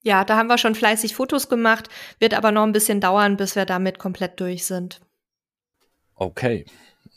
Ja, 0.03 0.25
da 0.25 0.35
haben 0.35 0.47
wir 0.47 0.57
schon 0.57 0.75
fleißig 0.75 1.15
Fotos 1.15 1.47
gemacht, 1.47 1.89
wird 2.19 2.33
aber 2.33 2.51
noch 2.51 2.63
ein 2.63 2.73
bisschen 2.73 2.99
dauern, 2.99 3.37
bis 3.37 3.55
wir 3.55 3.65
damit 3.65 3.97
komplett 3.97 4.39
durch 4.39 4.65
sind. 4.65 4.99
Okay 6.15 6.65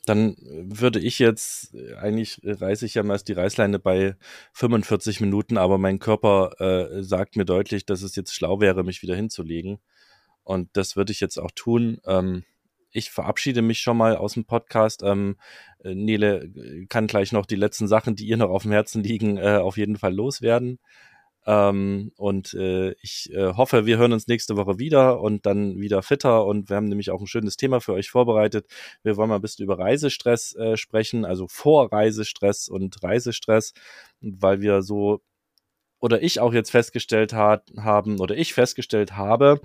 dann 0.05 0.37
würde 0.41 1.01
ich 1.01 1.19
jetzt, 1.19 1.75
äh, 1.75 1.95
eigentlich 1.95 2.41
reiße 2.45 2.87
ich 2.87 2.95
ja 2.95 3.03
meist 3.03 3.29
die 3.29 3.33
Reißleine 3.33 3.79
bei 3.79 4.17
45 4.53 5.21
Minuten, 5.21 5.57
aber 5.57 5.79
mein 5.79 5.99
Körper 5.99 6.53
äh, 6.61 7.03
sagt 7.03 7.37
mir 7.37 7.45
deutlich, 7.45 7.87
dass 7.87 8.03
es 8.03 8.17
jetzt 8.17 8.35
schlau 8.35 8.61
wäre, 8.61 8.85
mich 8.85 9.03
wieder 9.03 9.17
hinzulegen. 9.17 9.79
Und 10.43 10.69
das 10.75 10.97
würde 10.97 11.13
ich 11.13 11.21
jetzt 11.21 11.39
auch 11.39 11.51
tun. 11.55 12.01
Ähm, 12.07 12.45
ich 12.91 13.11
verabschiede 13.11 13.63
mich 13.63 13.81
schon 13.81 13.97
mal 13.97 14.17
aus 14.17 14.35
dem 14.35 14.45
Podcast. 14.45 15.03
Ähm, 15.03 15.37
äh, 15.83 15.95
Nele 15.95 16.87
kann 16.89 17.07
gleich 17.07 17.33
noch 17.33 17.47
die 17.47 17.57
letzten 17.57 17.89
Sachen, 17.89 18.15
die 18.15 18.27
ihr 18.27 18.37
noch 18.37 18.51
auf 18.51 18.63
dem 18.63 18.73
Herzen 18.73 19.03
liegen, 19.03 19.37
äh, 19.37 19.57
auf 19.57 19.77
jeden 19.77 19.97
Fall 19.97 20.15
loswerden. 20.15 20.79
Ähm, 21.47 22.13
und 22.17 22.55
äh, 22.55 22.93
ich 23.03 23.31
äh, 23.33 23.53
hoffe, 23.55 23.87
wir 23.87 23.99
hören 23.99 24.13
uns 24.13 24.27
nächste 24.27 24.57
Woche 24.57 24.79
wieder 24.79 25.21
und 25.21 25.47
dann 25.47 25.81
wieder 25.81 26.03
fitter. 26.03 26.47
Und 26.47 26.71
wir 26.71 26.77
haben 26.77 26.89
nämlich 26.89 27.11
auch 27.11 27.21
ein 27.21 27.27
schönes 27.27 27.57
Thema 27.57 27.81
für 27.81 27.93
euch 27.93 28.11
vorbereitet. 28.11 28.67
Wir 29.03 29.17
wollen 29.17 29.29
mal 29.29 29.37
ein 29.37 29.43
bisschen 29.43 29.65
über 29.65 29.79
Reisestress 29.79 30.55
äh, 30.57 30.77
sprechen, 30.77 31.25
also 31.25 31.47
Vorreisestress 31.49 32.69
und 32.69 33.03
Reisestress, 33.03 33.75
weil 34.21 34.61
wir 34.61 34.83
so 34.83 35.21
oder 36.01 36.23
ich 36.23 36.39
auch 36.39 36.53
jetzt 36.53 36.71
festgestellt 36.71 37.33
hat, 37.33 37.71
haben 37.79 38.21
oder 38.21 38.37
ich 38.37 38.53
festgestellt 38.53 39.17
habe, 39.17 39.61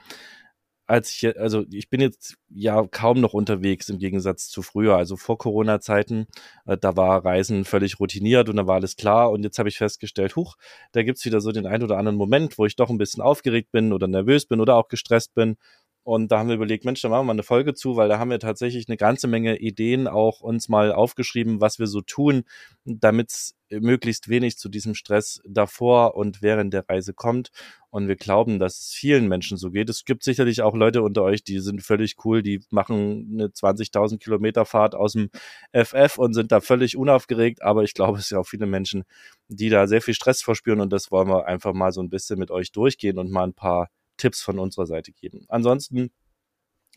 als 0.89 1.11
ich, 1.11 1.37
also 1.39 1.65
ich 1.71 1.89
bin 1.91 2.01
jetzt 2.01 2.37
ja 2.49 2.83
kaum 2.89 3.21
noch 3.21 3.33
unterwegs 3.33 3.89
im 3.89 3.99
Gegensatz 3.99 4.49
zu 4.49 4.63
früher. 4.63 4.97
Also 4.97 5.17
vor 5.17 5.37
Corona-Zeiten, 5.37 6.25
äh, 6.65 6.77
da 6.79 6.97
war 6.97 7.23
Reisen 7.23 7.63
völlig 7.63 7.99
routiniert 7.99 8.49
und 8.49 8.55
da 8.55 8.65
war 8.65 8.75
alles 8.75 8.95
klar. 8.95 9.29
Und 9.29 9.43
jetzt 9.43 9.59
habe 9.59 9.69
ich 9.69 9.77
festgestellt, 9.77 10.35
huch, 10.35 10.55
da 10.91 11.03
gibt's 11.03 11.23
wieder 11.25 11.41
so 11.41 11.51
den 11.51 11.67
ein 11.67 11.83
oder 11.83 11.97
anderen 11.99 12.17
Moment, 12.17 12.57
wo 12.57 12.65
ich 12.65 12.75
doch 12.75 12.89
ein 12.89 12.97
bisschen 12.97 13.21
aufgeregt 13.21 13.71
bin 13.71 13.93
oder 13.93 14.07
nervös 14.07 14.47
bin 14.47 14.61
oder 14.61 14.77
auch 14.77 14.87
gestresst 14.87 15.35
bin. 15.35 15.57
Und 16.03 16.31
da 16.31 16.39
haben 16.39 16.47
wir 16.47 16.55
überlegt, 16.55 16.85
Mensch, 16.85 17.01
da 17.01 17.09
machen 17.09 17.21
wir 17.21 17.25
mal 17.25 17.33
eine 17.33 17.43
Folge 17.43 17.73
zu, 17.73 17.95
weil 17.95 18.09
da 18.09 18.19
haben 18.19 18.31
wir 18.31 18.39
tatsächlich 18.39 18.87
eine 18.87 18.97
ganze 18.97 19.27
Menge 19.27 19.57
Ideen 19.57 20.07
auch 20.07 20.41
uns 20.41 20.69
mal 20.69 20.91
aufgeschrieben, 20.91 21.61
was 21.61 21.77
wir 21.77 21.87
so 21.87 22.01
tun, 22.01 22.43
damit 22.85 23.29
es 23.29 23.55
möglichst 23.69 24.29
wenig 24.29 24.57
zu 24.57 24.69
diesem 24.69 24.95
Stress 24.95 25.41
davor 25.47 26.15
und 26.15 26.41
während 26.41 26.73
der 26.73 26.87
Reise 26.89 27.13
kommt. 27.13 27.51
Und 27.91 28.07
wir 28.07 28.15
glauben, 28.15 28.59
dass 28.59 28.79
es 28.79 28.91
vielen 28.93 29.27
Menschen 29.27 29.57
so 29.57 29.71
geht. 29.71 29.89
Es 29.89 30.05
gibt 30.05 30.23
sicherlich 30.23 30.61
auch 30.61 30.75
Leute 30.75 31.01
unter 31.01 31.23
euch, 31.23 31.43
die 31.43 31.59
sind 31.59 31.81
völlig 31.83 32.15
cool, 32.23 32.41
die 32.43 32.61
machen 32.69 33.29
eine 33.33 33.47
20.000 33.47 34.19
Kilometer 34.19 34.65
Fahrt 34.65 34.95
aus 34.95 35.13
dem 35.13 35.29
FF 35.73 36.17
und 36.17 36.33
sind 36.33 36.51
da 36.51 36.61
völlig 36.61 36.97
unaufgeregt. 36.97 37.61
Aber 37.61 37.83
ich 37.83 37.93
glaube, 37.93 38.19
es 38.19 38.29
sind 38.29 38.37
auch 38.37 38.47
viele 38.47 38.67
Menschen, 38.67 39.03
die 39.47 39.69
da 39.69 39.87
sehr 39.87 40.01
viel 40.01 40.13
Stress 40.13 40.41
verspüren. 40.41 40.81
Und 40.81 40.93
das 40.93 41.11
wollen 41.11 41.27
wir 41.27 41.45
einfach 41.45 41.73
mal 41.73 41.91
so 41.91 42.01
ein 42.01 42.09
bisschen 42.09 42.39
mit 42.39 42.51
euch 42.51 42.71
durchgehen 42.71 43.17
und 43.17 43.31
mal 43.31 43.43
ein 43.43 43.53
paar 43.53 43.89
Tipps 44.19 44.41
von 44.41 44.59
unserer 44.59 44.85
Seite 44.85 45.11
geben. 45.11 45.45
Ansonsten 45.49 46.11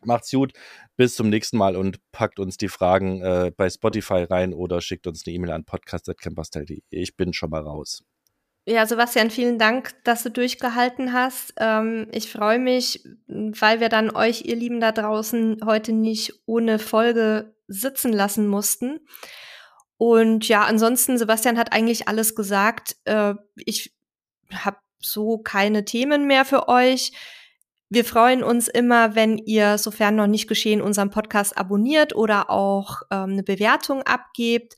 Macht's 0.04 0.30
gut, 0.30 0.52
bis 0.96 1.14
zum 1.14 1.28
nächsten 1.28 1.56
Mal 1.56 1.76
und 1.76 1.98
packt 2.10 2.40
uns 2.40 2.56
die 2.56 2.68
Fragen 2.68 3.22
äh, 3.22 3.52
bei 3.56 3.70
Spotify 3.70 4.24
rein 4.24 4.52
oder 4.52 4.80
schickt 4.80 5.06
uns 5.06 5.24
eine 5.24 5.34
E-Mail 5.36 5.52
an 5.52 5.64
podcast.campastel.de. 5.64 6.82
Ich 6.90 7.16
bin 7.16 7.32
schon 7.32 7.50
mal 7.50 7.62
raus. 7.62 8.02
Ja, 8.64 8.86
Sebastian, 8.86 9.30
vielen 9.30 9.58
Dank, 9.58 9.92
dass 10.04 10.22
du 10.22 10.30
durchgehalten 10.30 11.12
hast. 11.12 11.54
Ähm, 11.56 12.08
ich 12.12 12.30
freue 12.30 12.58
mich, 12.58 13.04
weil 13.26 13.80
wir 13.80 13.88
dann 13.88 14.10
euch, 14.10 14.44
ihr 14.44 14.56
Lieben 14.56 14.80
da 14.80 14.92
draußen, 14.92 15.60
heute 15.64 15.92
nicht 15.92 16.32
ohne 16.46 16.78
Folge 16.78 17.54
sitzen 17.66 18.12
lassen 18.12 18.46
mussten. 18.46 19.00
Und 19.96 20.46
ja, 20.48 20.64
ansonsten, 20.64 21.18
Sebastian 21.18 21.58
hat 21.58 21.72
eigentlich 21.72 22.08
alles 22.08 22.34
gesagt. 22.34 22.96
Äh, 23.04 23.34
ich 23.56 23.94
habe 24.52 24.78
so 25.04 25.38
keine 25.38 25.84
Themen 25.84 26.26
mehr 26.26 26.44
für 26.44 26.68
euch. 26.68 27.12
Wir 27.88 28.04
freuen 28.04 28.42
uns 28.42 28.68
immer, 28.68 29.14
wenn 29.14 29.36
ihr, 29.36 29.76
sofern 29.76 30.16
noch 30.16 30.26
nicht 30.26 30.48
geschehen, 30.48 30.80
unseren 30.80 31.10
Podcast 31.10 31.58
abonniert 31.58 32.16
oder 32.16 32.48
auch 32.48 33.02
ähm, 33.10 33.32
eine 33.32 33.42
Bewertung 33.42 34.02
abgebt. 34.02 34.76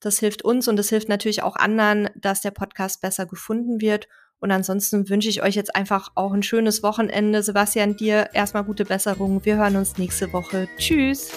Das 0.00 0.18
hilft 0.18 0.42
uns 0.42 0.66
und 0.66 0.76
das 0.76 0.88
hilft 0.88 1.08
natürlich 1.08 1.42
auch 1.42 1.56
anderen, 1.56 2.08
dass 2.16 2.40
der 2.40 2.52
Podcast 2.52 3.02
besser 3.02 3.26
gefunden 3.26 3.80
wird. 3.80 4.08
Und 4.38 4.50
ansonsten 4.50 5.08
wünsche 5.08 5.28
ich 5.28 5.42
euch 5.42 5.54
jetzt 5.54 5.74
einfach 5.74 6.10
auch 6.14 6.32
ein 6.32 6.42
schönes 6.42 6.82
Wochenende. 6.82 7.42
Sebastian, 7.42 7.96
dir 7.96 8.30
erstmal 8.34 8.64
gute 8.64 8.84
Besserung. 8.84 9.44
Wir 9.44 9.56
hören 9.56 9.76
uns 9.76 9.96
nächste 9.96 10.32
Woche. 10.32 10.68
Tschüss. 10.78 11.32